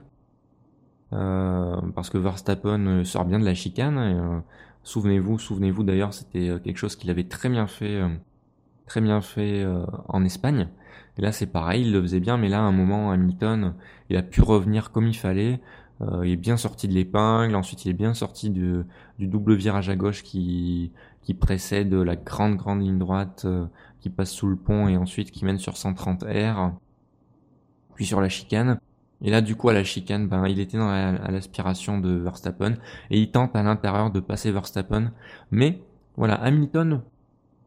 parce 1.10 2.08
que 2.08 2.16
Verstappen 2.16 3.04
sort 3.04 3.26
bien 3.26 3.38
de 3.38 3.44
la 3.44 3.54
chicane. 3.54 4.42
Souvenez-vous, 4.82 5.38
souvenez-vous 5.38 5.82
d'ailleurs, 5.82 6.14
c'était 6.14 6.58
quelque 6.62 6.76
chose 6.76 6.96
qu'il 6.96 7.10
avait 7.10 7.24
très 7.24 7.48
bien 7.48 7.66
fait, 7.66 8.00
très 8.86 9.00
bien 9.00 9.20
fait 9.20 9.66
en 10.08 10.24
Espagne. 10.24 10.68
Et 11.18 11.22
là, 11.22 11.32
c'est 11.32 11.46
pareil, 11.46 11.82
il 11.82 11.92
le 11.92 12.00
faisait 12.00 12.20
bien, 12.20 12.36
mais 12.38 12.48
là, 12.48 12.58
à 12.58 12.62
un 12.62 12.72
moment, 12.72 13.10
Hamilton, 13.10 13.74
il 14.08 14.16
a 14.16 14.22
pu 14.22 14.40
revenir 14.40 14.90
comme 14.92 15.06
il 15.06 15.16
fallait. 15.16 15.60
Euh, 16.00 16.26
il 16.26 16.32
est 16.32 16.36
bien 16.36 16.56
sorti 16.56 16.88
de 16.88 16.94
l'épingle. 16.94 17.54
Ensuite, 17.54 17.84
il 17.84 17.90
est 17.90 17.94
bien 17.94 18.14
sorti 18.14 18.50
du, 18.50 18.84
double 19.18 19.54
virage 19.54 19.88
à 19.88 19.96
gauche 19.96 20.22
qui, 20.22 20.92
qui 21.22 21.34
précède 21.34 21.92
la 21.92 22.16
grande, 22.16 22.56
grande 22.56 22.80
ligne 22.80 22.98
droite 22.98 23.42
euh, 23.44 23.66
qui 24.00 24.10
passe 24.10 24.30
sous 24.30 24.48
le 24.48 24.56
pont 24.56 24.88
et 24.88 24.96
ensuite 24.96 25.30
qui 25.30 25.44
mène 25.44 25.58
sur 25.58 25.76
130 25.76 26.24
R. 26.24 26.72
Puis 27.94 28.06
sur 28.06 28.20
la 28.20 28.28
chicane. 28.28 28.78
Et 29.22 29.30
là, 29.30 29.40
du 29.40 29.56
coup, 29.56 29.68
à 29.68 29.72
la 29.72 29.84
chicane, 29.84 30.28
ben, 30.28 30.46
il 30.48 30.60
était 30.60 30.78
à 30.78 31.30
l'aspiration 31.30 31.98
de 31.98 32.10
Verstappen 32.10 32.74
et 33.10 33.20
il 33.20 33.30
tente 33.30 33.54
à 33.54 33.62
l'intérieur 33.62 34.10
de 34.10 34.20
passer 34.20 34.50
Verstappen. 34.50 35.12
Mais 35.50 35.80
voilà, 36.16 36.34
Hamilton 36.34 37.02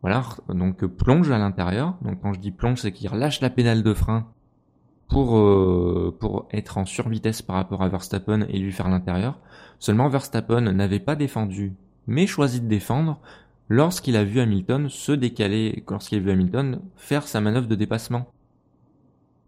voilà, 0.05 0.23
donc 0.49 0.85
plonge 0.85 1.31
à 1.31 1.39
l'intérieur. 1.39 1.95
Donc 2.03 2.21
quand 2.21 2.31
je 2.31 2.39
dis 2.39 2.51
plonge, 2.51 2.79
c'est 2.79 2.91
qu'il 2.91 3.09
relâche 3.09 3.41
la 3.41 3.49
pédale 3.49 3.81
de 3.81 3.91
frein 3.95 4.27
pour 5.09 5.35
euh, 5.35 6.15
pour 6.19 6.47
être 6.51 6.77
en 6.77 6.85
survitesse 6.85 7.41
par 7.41 7.55
rapport 7.55 7.81
à 7.81 7.89
Verstappen 7.89 8.41
et 8.49 8.59
lui 8.59 8.71
faire 8.71 8.87
l'intérieur. 8.87 9.39
Seulement 9.79 10.07
Verstappen 10.07 10.61
n'avait 10.61 10.99
pas 10.99 11.15
défendu, 11.15 11.73
mais 12.05 12.27
choisi 12.27 12.61
de 12.61 12.67
défendre 12.67 13.19
lorsqu'il 13.67 14.15
a 14.15 14.23
vu 14.23 14.39
Hamilton 14.39 14.89
se 14.89 15.11
décaler, 15.11 15.83
lorsqu'il 15.89 16.19
a 16.19 16.21
vu 16.21 16.29
Hamilton 16.29 16.81
faire 16.97 17.27
sa 17.27 17.41
manœuvre 17.41 17.67
de 17.67 17.73
dépassement. 17.73 18.27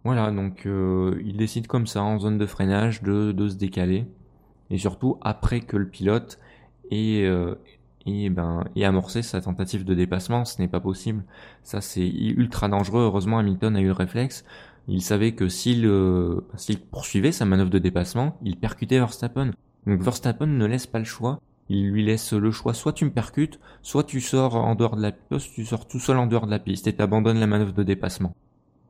Voilà, 0.04 0.32
donc 0.32 0.66
euh, 0.66 1.22
il 1.26 1.38
décide 1.38 1.68
comme 1.68 1.88
ça 1.88 2.02
en 2.02 2.20
zone 2.20 2.38
de 2.38 2.46
freinage 2.46 3.04
de, 3.04 3.32
de 3.32 3.50
se 3.50 3.56
décaler 3.56 4.06
et 4.70 4.78
surtout 4.78 5.18
après 5.22 5.62
que 5.62 5.78
le 5.78 5.88
pilote 5.88 6.40
ait, 6.92 7.24
euh, 7.24 7.56
et 8.06 8.30
ben 8.30 8.64
et 8.76 8.86
amorcer 8.86 9.22
sa 9.22 9.42
tentative 9.42 9.84
de 9.84 9.94
dépassement, 9.94 10.46
ce 10.46 10.62
n'est 10.62 10.68
pas 10.68 10.80
possible. 10.80 11.24
Ça 11.64 11.82
c'est 11.82 12.08
ultra 12.08 12.70
dangereux. 12.70 13.04
Heureusement 13.04 13.38
Hamilton 13.40 13.76
a 13.76 13.82
eu 13.82 13.88
le 13.88 13.92
réflexe. 13.92 14.46
Il 14.88 15.02
savait 15.02 15.34
que 15.34 15.50
s'il 15.50 15.86
euh, 15.86 16.40
poursuivait 16.92 17.34
sa 17.34 17.44
manœuvre 17.44 17.70
de 17.70 17.80
dépassement, 17.80 18.38
il 18.42 18.56
percutait 18.56 19.00
Verstappen. 19.00 19.52
Donc 19.86 20.02
Verstappen 20.02 20.48
ne 20.48 20.66
laisse 20.66 20.88
pas 20.88 21.00
le 21.00 21.06
choix. 21.06 21.42
Il 21.70 21.90
lui 21.90 22.06
laisse 22.06 22.32
le 22.32 22.50
choix, 22.52 22.74
soit 22.74 22.94
tu 22.94 23.04
me 23.04 23.12
percutes, 23.12 23.60
soit 23.82 24.06
tu 24.06 24.22
sors 24.22 24.56
en 24.56 24.76
dehors 24.76 24.96
de 24.96 25.02
la 25.02 25.12
piste, 25.12 25.54
tu 25.54 25.66
sors 25.66 25.86
tout 25.86 26.00
seul 26.00 26.18
en 26.18 26.26
dehors 26.26 26.46
de 26.46 26.52
la 26.52 26.60
piste 26.60 26.88
et 26.88 26.96
t'abandonnes 26.96 27.40
la 27.40 27.48
manœuvre 27.48 27.74
de 27.74 27.84
dépassement. 27.84 28.34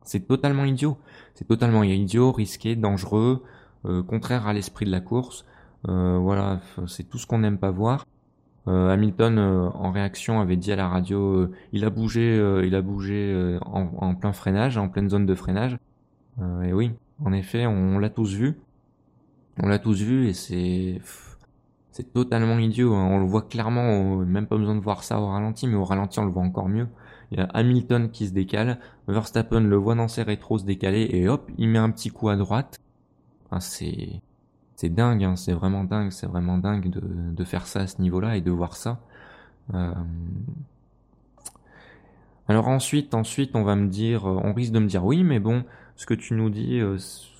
C'est 0.08 0.26
totalement 0.26 0.63
idiot. 0.63 0.98
C'est 1.36 1.48
totalement 1.48 1.84
idiot, 1.84 2.32
risqué, 2.32 2.78
dangereux, 2.78 3.43
euh, 3.86 4.02
contraire 4.02 4.48
à 4.48 4.54
l'esprit 4.54 4.86
de 4.86 4.91
la 4.91 5.02
course. 5.02 5.46
Euh, 5.89 6.17
voilà, 6.17 6.62
c'est 6.88 7.04
tout 7.04 7.17
ce 7.17 7.28
qu'on 7.28 7.39
n'aime 7.39 7.58
pas 7.58 7.72
voir. 7.72 8.06
Euh, 8.70 8.89
Hamilton 8.89 9.38
en 9.38 9.91
réaction 9.91 10.39
avait 10.39 10.56
dit 10.56 10.72
à 10.72 10.78
la 10.78 10.88
radio 10.88 11.50
il 11.72 11.86
a 11.86 11.89
bougé 11.89 12.36
il 12.65 12.76
a 12.76 12.82
bougé 12.82 13.58
en, 13.65 14.13
plein 14.13 14.34
freinage 14.34 14.78
en 14.78 14.89
pleine 14.89 15.10
zone 15.10 15.26
de 15.26 15.36
freinage 15.36 15.78
et 16.65 16.74
oui 16.74 16.91
en 17.24 17.32
effet 17.32 17.65
on, 17.65 17.98
l'a 17.98 18.10
tous 18.10 18.34
vu 18.34 18.60
on 19.63 19.70
l'a 19.70 19.80
tous 19.80 20.02
vu 20.02 20.28
et 20.28 20.34
c'est 20.34 21.00
c'est 21.91 22.12
totalement 22.12 22.60
idiot 22.60 22.93
hein. 22.93 23.08
on 23.10 23.20
le 23.20 23.26
voit 23.26 23.43
clairement 23.43 24.17
même 24.17 24.48
pas 24.48 24.58
besoin 24.58 24.76
de 24.76 24.82
voir 24.82 25.06
ça 25.06 25.22
au 25.22 25.28
ralenti 25.28 25.65
mais 25.65 25.76
au 25.76 25.86
ralenti 25.86 26.20
on 26.20 26.26
le 26.26 26.32
voit 26.32 26.43
encore 26.43 26.67
mieux 26.67 26.89
il 27.32 27.40
y 27.40 27.42
a 27.42 27.46
Hamilton 27.54 28.10
qui 28.10 28.28
se 28.28 28.34
décale 28.34 28.80
Verstappen 29.08 29.62
le 29.62 29.76
voit 29.76 29.96
dans 29.96 30.08
ses 30.08 30.24
rétros 30.24 30.60
se 30.60 30.66
décaler 30.66 31.08
et 31.12 31.28
hop 31.28 31.50
il 31.58 31.70
met 31.70 31.80
un 31.80 31.90
petit 31.90 32.10
coup 32.10 32.30
à 32.30 32.36
droite 32.36 32.80
enfin, 33.46 33.60
c'est 33.60 34.22
c'est 34.78 34.90
dingue, 34.90 35.24
hein, 35.24 35.36
c'est 35.36 35.54
vraiment 35.54 35.84
dingue, 35.84 36.12
c'est 36.12 36.28
vraiment 36.28 36.60
dingue 36.60 36.90
de, 36.92 37.02
de, 37.02 37.44
faire 37.44 37.66
ça 37.66 37.80
à 37.82 37.88
ce 37.88 38.00
niveau-là 38.00 38.38
et 38.38 38.42
de 38.42 38.52
voir 38.52 38.76
ça. 38.76 39.00
Euh... 39.74 39.92
Alors 42.48 42.68
ensuite, 42.68 43.16
ensuite, 43.16 43.56
on 43.56 43.63
va 43.63 43.76
me 43.76 43.88
dire, 43.88 44.30
euh, 44.30 44.40
on 44.44 44.54
risque 44.54 44.72
de 44.72 44.80
me 44.80 44.86
dire 44.86 45.04
oui, 45.04 45.24
mais 45.24 45.40
bon, 45.40 45.63
ce 45.96 46.06
que 46.06 46.13
tu 46.13 46.36
nous 46.36 46.52
dis, 46.52 46.80
euh, 46.80 46.98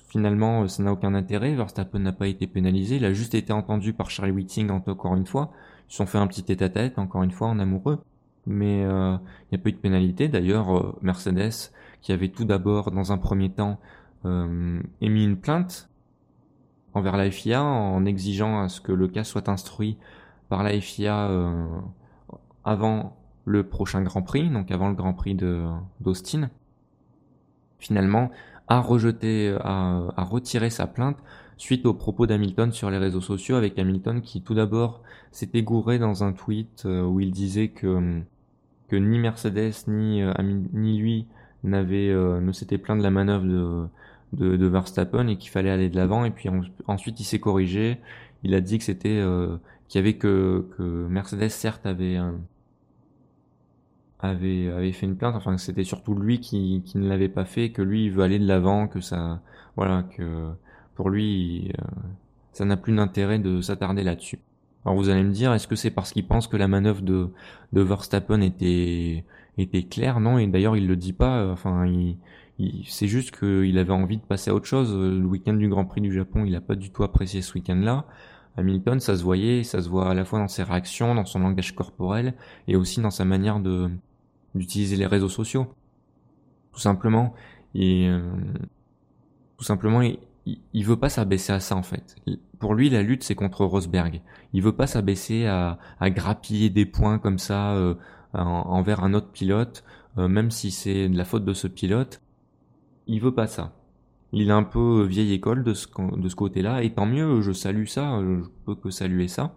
finalement, 0.08 0.66
ça 0.66 0.82
n'a 0.82 0.92
aucun 0.92 1.14
intérêt. 1.14 1.54
Verstappen 1.54 2.00
n'a 2.00 2.12
pas 2.12 2.26
été 2.26 2.48
pénalisé, 2.48 2.96
il 2.96 3.04
a 3.04 3.12
juste 3.12 3.34
été 3.36 3.52
entendu 3.52 3.92
par 3.92 4.10
Charlie 4.10 4.32
Whiting 4.32 4.70
encore 4.70 5.14
une 5.14 5.26
fois. 5.26 5.52
Ils 5.88 5.92
se 5.92 5.98
sont 5.98 6.06
fait 6.06 6.18
un 6.18 6.26
petit 6.26 6.42
tête-à-tête, 6.42 6.98
encore 6.98 7.22
une 7.22 7.30
fois, 7.30 7.46
en 7.46 7.60
amoureux. 7.60 8.02
Mais 8.48 8.82
euh, 8.84 9.16
il 9.44 9.54
n'y 9.54 9.60
a 9.60 9.62
pas 9.62 9.68
eu 9.68 9.72
de 9.72 9.78
pénalité. 9.78 10.26
D'ailleurs, 10.28 10.96
Mercedes, 11.02 11.70
qui 12.00 12.12
avait 12.12 12.30
tout 12.30 12.44
d'abord, 12.44 12.90
dans 12.90 13.12
un 13.12 13.18
premier 13.18 13.50
temps, 13.50 13.78
émis 14.24 15.24
une 15.24 15.36
plainte 15.36 15.88
envers 16.94 17.16
la 17.16 17.30
FIA 17.30 17.62
en 17.62 18.04
exigeant 18.04 18.60
à 18.60 18.68
ce 18.68 18.80
que 18.80 18.92
le 18.92 19.08
cas 19.08 19.24
soit 19.24 19.48
instruit 19.48 19.96
par 20.48 20.62
la 20.62 20.78
FIA 20.80 21.28
euh, 21.28 21.66
avant 22.64 23.16
le 23.44 23.66
prochain 23.66 24.02
Grand 24.02 24.22
Prix, 24.22 24.50
donc 24.50 24.70
avant 24.70 24.88
le 24.88 24.94
Grand 24.94 25.14
Prix 25.14 25.36
d'Austin. 26.00 26.50
Finalement, 27.78 28.30
a 28.66 28.80
rejeté, 28.80 29.56
a, 29.60 30.02
a 30.16 30.24
retiré 30.24 30.68
sa 30.68 30.86
plainte 30.86 31.16
suite 31.56 31.86
aux 31.86 31.94
propos 31.94 32.26
d'Hamilton 32.26 32.72
sur 32.72 32.90
les 32.90 32.98
réseaux 32.98 33.20
sociaux, 33.20 33.56
avec 33.56 33.78
Hamilton 33.78 34.20
qui 34.20 34.42
tout 34.42 34.54
d'abord 34.54 35.02
s'était 35.30 35.62
gouré 35.62 35.98
dans 35.98 36.24
un 36.24 36.32
tweet 36.32 36.84
euh, 36.84 37.02
où 37.02 37.20
il 37.20 37.30
disait 37.30 37.68
que 37.68 38.22
que 38.88 38.96
ni 38.96 39.18
Mercedes 39.18 39.84
ni 39.86 40.22
euh, 40.22 40.32
lui 40.38 41.26
n'avait 41.64 42.14
ne 42.14 42.52
s'était 42.52 42.78
plaint 42.78 42.98
de 42.98 43.02
la 43.02 43.10
manœuvre 43.10 43.44
de 43.44 43.88
de, 44.32 44.66
Verstappen 44.66 45.26
et 45.28 45.36
qu'il 45.36 45.50
fallait 45.50 45.70
aller 45.70 45.88
de 45.88 45.96
l'avant. 45.96 46.24
Et 46.24 46.30
puis 46.30 46.48
ensuite, 46.86 47.20
il 47.20 47.24
s'est 47.24 47.40
corrigé. 47.40 47.98
Il 48.42 48.54
a 48.54 48.60
dit 48.60 48.78
que 48.78 48.84
c'était 48.84 49.18
euh, 49.18 49.56
qu'il 49.88 49.98
y 50.00 50.02
avait 50.02 50.16
que, 50.16 50.68
que 50.76 51.06
Mercedes 51.08 51.48
certes 51.48 51.86
avait 51.86 52.18
avait 54.20 54.68
avait 54.70 54.92
fait 54.92 55.06
une 55.06 55.16
plainte. 55.16 55.34
Enfin, 55.36 55.56
c'était 55.58 55.84
surtout 55.84 56.14
lui 56.14 56.40
qui, 56.40 56.82
qui 56.84 56.98
ne 56.98 57.08
l'avait 57.08 57.28
pas 57.28 57.44
fait, 57.44 57.70
que 57.70 57.82
lui 57.82 58.06
il 58.06 58.12
veut 58.12 58.22
aller 58.22 58.38
de 58.38 58.46
l'avant, 58.46 58.88
que 58.88 59.00
ça, 59.00 59.40
voilà, 59.76 60.02
que 60.16 60.50
pour 60.94 61.10
lui, 61.10 61.72
euh, 61.78 61.84
ça 62.52 62.64
n'a 62.64 62.76
plus 62.76 62.94
d'intérêt 62.94 63.38
de 63.38 63.60
s'attarder 63.60 64.02
là-dessus. 64.02 64.40
Alors 64.88 64.96
vous 64.96 65.10
allez 65.10 65.22
me 65.22 65.32
dire, 65.32 65.52
est-ce 65.52 65.68
que 65.68 65.76
c'est 65.76 65.90
parce 65.90 66.12
qu'il 66.12 66.26
pense 66.26 66.46
que 66.46 66.56
la 66.56 66.66
manœuvre 66.66 67.02
de, 67.02 67.28
de 67.74 67.80
Verstappen 67.82 68.40
était, 68.40 69.22
était 69.58 69.82
claire? 69.82 70.18
Non, 70.18 70.38
et 70.38 70.46
d'ailleurs 70.46 70.78
il 70.78 70.86
le 70.86 70.96
dit 70.96 71.12
pas. 71.12 71.40
Euh, 71.40 71.52
enfin, 71.52 71.84
il, 71.84 72.16
c'est 72.86 73.06
juste 73.06 73.38
qu'il 73.38 73.76
avait 73.76 73.92
envie 73.92 74.16
de 74.16 74.22
passer 74.22 74.50
à 74.50 74.54
autre 74.54 74.64
chose. 74.64 74.96
Le 74.96 75.26
week-end 75.26 75.52
du 75.52 75.68
Grand 75.68 75.84
Prix 75.84 76.00
du 76.00 76.10
Japon, 76.10 76.46
il 76.46 76.56
a 76.56 76.62
pas 76.62 76.74
du 76.74 76.90
tout 76.90 77.04
apprécié 77.04 77.42
ce 77.42 77.52
week-end-là. 77.52 78.06
Hamilton, 78.56 78.98
ça 78.98 79.14
se 79.14 79.22
voyait, 79.22 79.62
ça 79.62 79.82
se 79.82 79.90
voit 79.90 80.08
à 80.08 80.14
la 80.14 80.24
fois 80.24 80.38
dans 80.38 80.48
ses 80.48 80.62
réactions, 80.62 81.14
dans 81.14 81.26
son 81.26 81.40
langage 81.40 81.74
corporel, 81.74 82.32
et 82.66 82.74
aussi 82.74 83.02
dans 83.02 83.10
sa 83.10 83.26
manière 83.26 83.60
de 83.60 83.90
d'utiliser 84.54 84.96
les 84.96 85.06
réseaux 85.06 85.28
sociaux. 85.28 85.66
Tout 86.72 86.80
simplement, 86.80 87.34
et 87.74 88.08
euh, 88.08 88.22
tout 89.58 89.64
simplement, 89.64 90.00
il, 90.00 90.18
il 90.72 90.84
veut 90.84 90.96
pas 90.96 91.08
s'abaisser 91.08 91.52
à 91.52 91.60
ça 91.60 91.76
en 91.76 91.82
fait. 91.82 92.16
Pour 92.58 92.74
lui, 92.74 92.90
la 92.90 93.02
lutte 93.02 93.24
c'est 93.24 93.34
contre 93.34 93.64
Rosberg. 93.64 94.20
Il 94.52 94.62
veut 94.62 94.74
pas 94.74 94.86
s'abaisser 94.86 95.46
à, 95.46 95.78
grappiller 96.02 96.70
des 96.70 96.86
points 96.86 97.18
comme 97.18 97.38
ça 97.38 97.72
euh, 97.72 97.94
envers 98.32 99.02
un 99.02 99.14
autre 99.14 99.30
pilote, 99.30 99.84
euh, 100.18 100.28
même 100.28 100.50
si 100.50 100.70
c'est 100.70 101.08
de 101.08 101.16
la 101.16 101.24
faute 101.24 101.44
de 101.44 101.54
ce 101.54 101.66
pilote. 101.66 102.20
Il 103.06 103.20
veut 103.20 103.34
pas 103.34 103.46
ça. 103.46 103.72
Il 104.32 104.48
est 104.48 104.52
un 104.52 104.62
peu 104.62 105.04
vieille 105.04 105.32
école 105.32 105.64
de 105.64 105.72
ce, 105.72 105.86
de 106.16 106.28
ce 106.28 106.36
côté-là, 106.36 106.82
et 106.82 106.92
tant 106.92 107.06
mieux, 107.06 107.40
je 107.40 107.52
salue 107.52 107.86
ça, 107.86 108.20
je 108.20 108.46
peux 108.66 108.74
que 108.74 108.90
saluer 108.90 109.28
ça. 109.28 109.56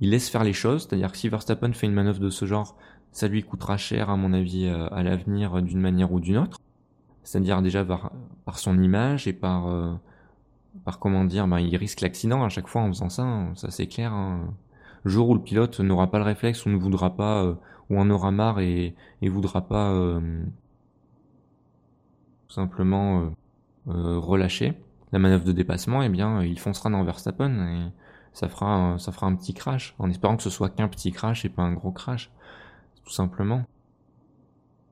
Il 0.00 0.10
laisse 0.10 0.30
faire 0.30 0.44
les 0.44 0.54
choses, 0.54 0.86
c'est-à-dire 0.86 1.12
que 1.12 1.18
si 1.18 1.28
Verstappen 1.28 1.72
fait 1.72 1.86
une 1.86 1.92
manœuvre 1.92 2.20
de 2.20 2.30
ce 2.30 2.46
genre, 2.46 2.76
ça 3.12 3.28
lui 3.28 3.42
coûtera 3.42 3.76
cher 3.76 4.08
à 4.10 4.16
mon 4.16 4.32
avis 4.32 4.66
euh, 4.66 4.88
à 4.90 5.02
l'avenir 5.02 5.62
d'une 5.62 5.80
manière 5.80 6.12
ou 6.12 6.20
d'une 6.20 6.38
autre 6.38 6.58
c'est-à-dire 7.24 7.62
déjà 7.62 7.84
par, 7.84 8.12
par, 8.44 8.58
son 8.58 8.80
image 8.80 9.26
et 9.26 9.32
par 9.32 9.66
euh, 9.68 9.94
par 10.84 10.98
comment 10.98 11.24
dire, 11.24 11.48
ben, 11.48 11.58
il 11.58 11.76
risque 11.76 12.00
l'accident 12.00 12.44
à 12.44 12.48
chaque 12.48 12.68
fois 12.68 12.82
en 12.82 12.88
faisant 12.88 13.08
ça, 13.08 13.22
hein, 13.22 13.52
ça 13.56 13.70
c'est 13.70 13.86
clair. 13.86 14.12
Hein. 14.12 14.54
Le 15.02 15.10
jour 15.10 15.28
où 15.30 15.34
le 15.34 15.40
pilote 15.40 15.80
n'aura 15.80 16.10
pas 16.10 16.18
le 16.18 16.24
réflexe 16.24 16.64
ou 16.66 16.70
ne 16.70 16.76
voudra 16.76 17.16
pas 17.16 17.42
euh, 17.42 17.54
ou 17.90 17.98
en 17.98 18.08
aura 18.10 18.30
marre 18.30 18.60
et, 18.60 18.94
et 19.22 19.28
voudra 19.28 19.62
pas 19.66 19.90
euh, 19.90 20.44
tout 22.48 22.54
simplement 22.54 23.32
relâcher 23.86 24.74
la 25.12 25.18
manœuvre 25.18 25.44
de 25.44 25.52
dépassement, 25.52 26.02
eh 26.02 26.08
bien 26.08 26.42
il 26.42 26.58
foncera 26.58 26.88
dans 26.88 27.04
Verstappen 27.04 27.66
et 27.66 27.90
ça 28.32 28.48
fera 28.48 28.96
ça 28.98 29.12
fera 29.12 29.26
un 29.26 29.34
petit 29.34 29.52
crash 29.52 29.94
en 29.98 30.08
espérant 30.08 30.36
que 30.36 30.42
ce 30.42 30.50
soit 30.50 30.70
qu'un 30.70 30.88
petit 30.88 31.12
crash 31.12 31.44
et 31.44 31.50
pas 31.50 31.62
un 31.62 31.72
gros 31.72 31.92
crash 31.92 32.30
tout 33.04 33.12
simplement. 33.12 33.64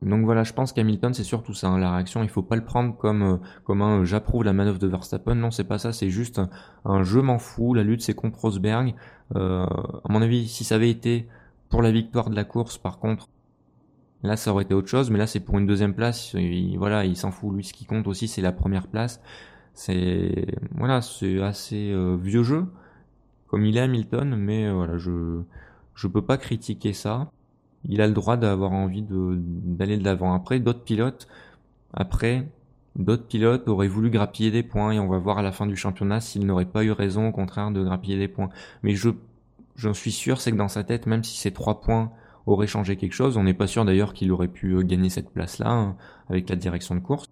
Donc 0.02 0.24
voilà, 0.24 0.42
je 0.42 0.52
pense 0.52 0.72
qu'Hamilton 0.72 1.14
c'est 1.14 1.22
surtout 1.22 1.54
ça, 1.54 1.68
hein, 1.68 1.78
la 1.78 1.92
réaction. 1.92 2.22
Il 2.22 2.28
faut 2.28 2.42
pas 2.42 2.56
le 2.56 2.64
prendre 2.64 2.96
comme 2.96 3.22
euh, 3.22 3.36
comme 3.64 3.82
un 3.82 4.00
euh, 4.00 4.04
j'approuve 4.04 4.42
la 4.44 4.52
manœuvre 4.52 4.78
de 4.78 4.88
Verstappen. 4.88 5.34
Non, 5.34 5.50
c'est 5.50 5.64
pas 5.64 5.78
ça. 5.78 5.92
C'est 5.92 6.10
juste 6.10 6.40
un, 6.84 7.02
je 7.04 7.20
m'en 7.20 7.38
fous. 7.38 7.74
La 7.74 7.84
lutte 7.84 8.02
c'est 8.02 8.14
contre 8.14 8.40
Rosberg. 8.40 8.94
Euh, 9.36 9.64
à 9.64 10.12
mon 10.12 10.20
avis, 10.20 10.48
si 10.48 10.64
ça 10.64 10.74
avait 10.74 10.90
été 10.90 11.28
pour 11.68 11.82
la 11.82 11.92
victoire 11.92 12.30
de 12.30 12.36
la 12.36 12.44
course, 12.44 12.78
par 12.78 12.98
contre, 12.98 13.28
là 14.22 14.36
ça 14.36 14.52
aurait 14.52 14.64
été 14.64 14.74
autre 14.74 14.88
chose. 14.88 15.10
Mais 15.10 15.18
là 15.18 15.26
c'est 15.26 15.40
pour 15.40 15.58
une 15.58 15.66
deuxième 15.66 15.94
place. 15.94 16.34
voilà, 16.76 17.04
il 17.04 17.16
s'en 17.16 17.30
fout. 17.30 17.54
Lui, 17.54 17.64
ce 17.64 17.72
qui 17.72 17.86
compte 17.86 18.06
aussi 18.08 18.28
c'est 18.28 18.42
la 18.42 18.52
première 18.52 18.88
place. 18.88 19.20
C'est 19.74 20.46
voilà, 20.72 21.00
c'est 21.00 21.40
assez 21.40 21.94
vieux 22.20 22.42
jeu 22.42 22.66
comme 23.46 23.64
il 23.66 23.76
est 23.76 23.80
Hamilton, 23.80 24.34
mais 24.36 24.70
voilà, 24.70 24.98
je 24.98 25.42
je 25.94 26.08
peux 26.08 26.22
pas 26.22 26.38
critiquer 26.38 26.92
ça 26.92 27.30
il 27.88 28.00
a 28.00 28.06
le 28.06 28.12
droit 28.12 28.36
d'avoir 28.36 28.72
envie 28.72 29.04
d'aller 29.08 29.96
de 29.96 30.04
l'avant. 30.04 30.34
Après, 30.34 30.60
d'autres 30.60 30.84
pilotes, 30.84 31.26
après, 31.92 32.48
d'autres 32.96 33.26
pilotes 33.26 33.68
auraient 33.68 33.88
voulu 33.88 34.10
grappiller 34.10 34.50
des 34.50 34.62
points 34.62 34.92
et 34.92 35.00
on 35.00 35.08
va 35.08 35.18
voir 35.18 35.38
à 35.38 35.42
la 35.42 35.52
fin 35.52 35.66
du 35.66 35.76
championnat 35.76 36.20
s'il 36.20 36.46
n'aurait 36.46 36.66
pas 36.66 36.84
eu 36.84 36.92
raison 36.92 37.28
au 37.28 37.32
contraire 37.32 37.70
de 37.70 37.82
grappiller 37.82 38.18
des 38.18 38.28
points. 38.28 38.50
Mais 38.82 38.94
je, 38.94 39.10
j'en 39.76 39.94
suis 39.94 40.12
sûr, 40.12 40.40
c'est 40.40 40.52
que 40.52 40.56
dans 40.56 40.68
sa 40.68 40.84
tête, 40.84 41.06
même 41.06 41.24
si 41.24 41.38
ces 41.38 41.52
trois 41.52 41.80
points 41.80 42.12
auraient 42.46 42.66
changé 42.66 42.96
quelque 42.96 43.14
chose, 43.14 43.36
on 43.36 43.44
n'est 43.44 43.54
pas 43.54 43.66
sûr 43.66 43.84
d'ailleurs 43.84 44.14
qu'il 44.14 44.32
aurait 44.32 44.48
pu 44.48 44.72
euh, 44.74 44.82
gagner 44.82 45.10
cette 45.10 45.30
place-là 45.30 45.70
hein, 45.70 45.96
avec 46.28 46.48
la 46.48 46.56
direction 46.56 46.94
de 46.94 47.00
course. 47.00 47.26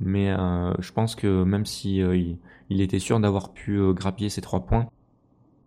Mais 0.00 0.30
euh, 0.30 0.72
je 0.80 0.92
pense 0.92 1.14
que 1.14 1.44
même 1.44 1.64
si 1.64 2.02
euh, 2.02 2.16
il, 2.70 2.80
était 2.80 2.98
sûr 2.98 3.20
d'avoir 3.20 3.52
pu 3.52 3.80
grappiller 3.92 4.30
ces 4.30 4.40
trois 4.40 4.66
points, 4.66 4.88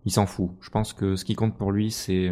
il 0.05 0.11
s'en 0.11 0.25
fout. 0.25 0.51
Je 0.61 0.69
pense 0.69 0.93
que 0.93 1.15
ce 1.15 1.23
qui 1.23 1.35
compte 1.35 1.55
pour 1.57 1.71
lui, 1.71 1.89
c'est 1.89 2.29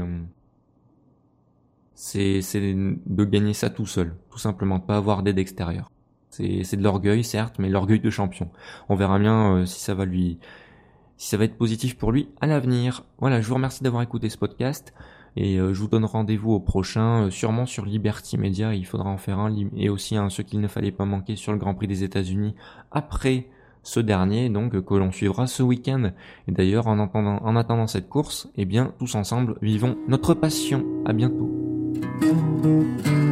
c'est 1.95 2.41
de 2.41 3.23
gagner 3.25 3.53
ça 3.53 3.69
tout 3.69 3.85
seul, 3.85 4.15
tout 4.31 4.39
simplement, 4.39 4.79
pas 4.79 4.97
avoir 4.97 5.23
d'aide 5.23 5.39
extérieure. 5.39 5.89
C'est 6.29 6.75
de 6.75 6.83
l'orgueil, 6.83 7.23
certes, 7.23 7.59
mais 7.59 7.69
l'orgueil 7.69 7.99
de 7.99 8.09
champion. 8.09 8.49
On 8.89 8.95
verra 8.95 9.19
bien 9.19 9.57
euh, 9.57 9.65
si 9.65 9.79
ça 9.79 9.93
va 9.93 10.05
lui, 10.05 10.39
si 11.17 11.29
ça 11.29 11.37
va 11.37 11.43
être 11.43 11.57
positif 11.57 11.95
pour 11.95 12.11
lui 12.11 12.29
à 12.41 12.47
l'avenir. 12.47 13.03
Voilà, 13.19 13.39
je 13.39 13.47
vous 13.47 13.53
remercie 13.53 13.83
d'avoir 13.83 14.01
écouté 14.01 14.29
ce 14.29 14.37
podcast 14.39 14.95
et 15.35 15.59
euh, 15.59 15.75
je 15.75 15.79
vous 15.79 15.87
donne 15.87 16.05
rendez-vous 16.05 16.53
au 16.53 16.59
prochain, 16.59 17.25
euh, 17.25 17.29
sûrement 17.29 17.67
sur 17.67 17.85
Liberty 17.85 18.39
Media. 18.39 18.73
Il 18.73 18.87
faudra 18.87 19.09
en 19.09 19.17
faire 19.17 19.37
un 19.37 19.55
et 19.77 19.89
aussi 19.89 20.17
un 20.17 20.29
ce 20.29 20.41
qu'il 20.41 20.59
ne 20.59 20.67
fallait 20.67 20.91
pas 20.91 21.05
manquer 21.05 21.35
sur 21.35 21.51
le 21.51 21.59
Grand 21.59 21.75
Prix 21.75 21.87
des 21.87 22.03
États-Unis 22.03 22.55
après 22.91 23.47
ce 23.83 23.99
dernier, 23.99 24.49
donc 24.49 24.83
que 24.83 24.93
l'on 24.95 25.11
suivra 25.11 25.45
ce 25.45 25.61
week-end. 25.61 26.11
Et 26.47 26.51
d'ailleurs, 26.51 26.87
en, 26.87 26.97
en 26.99 27.55
attendant 27.55 27.85
cette 27.85 28.09
course, 28.09 28.49
eh 28.55 28.65
bien, 28.65 28.93
tous 28.97 29.13
ensemble, 29.13 29.57
vivons 29.61 29.97
notre 30.07 30.33
passion. 30.33 30.83
À 31.05 31.13
bientôt. 31.13 31.52
Thank 32.03 33.07
you. 33.07 33.22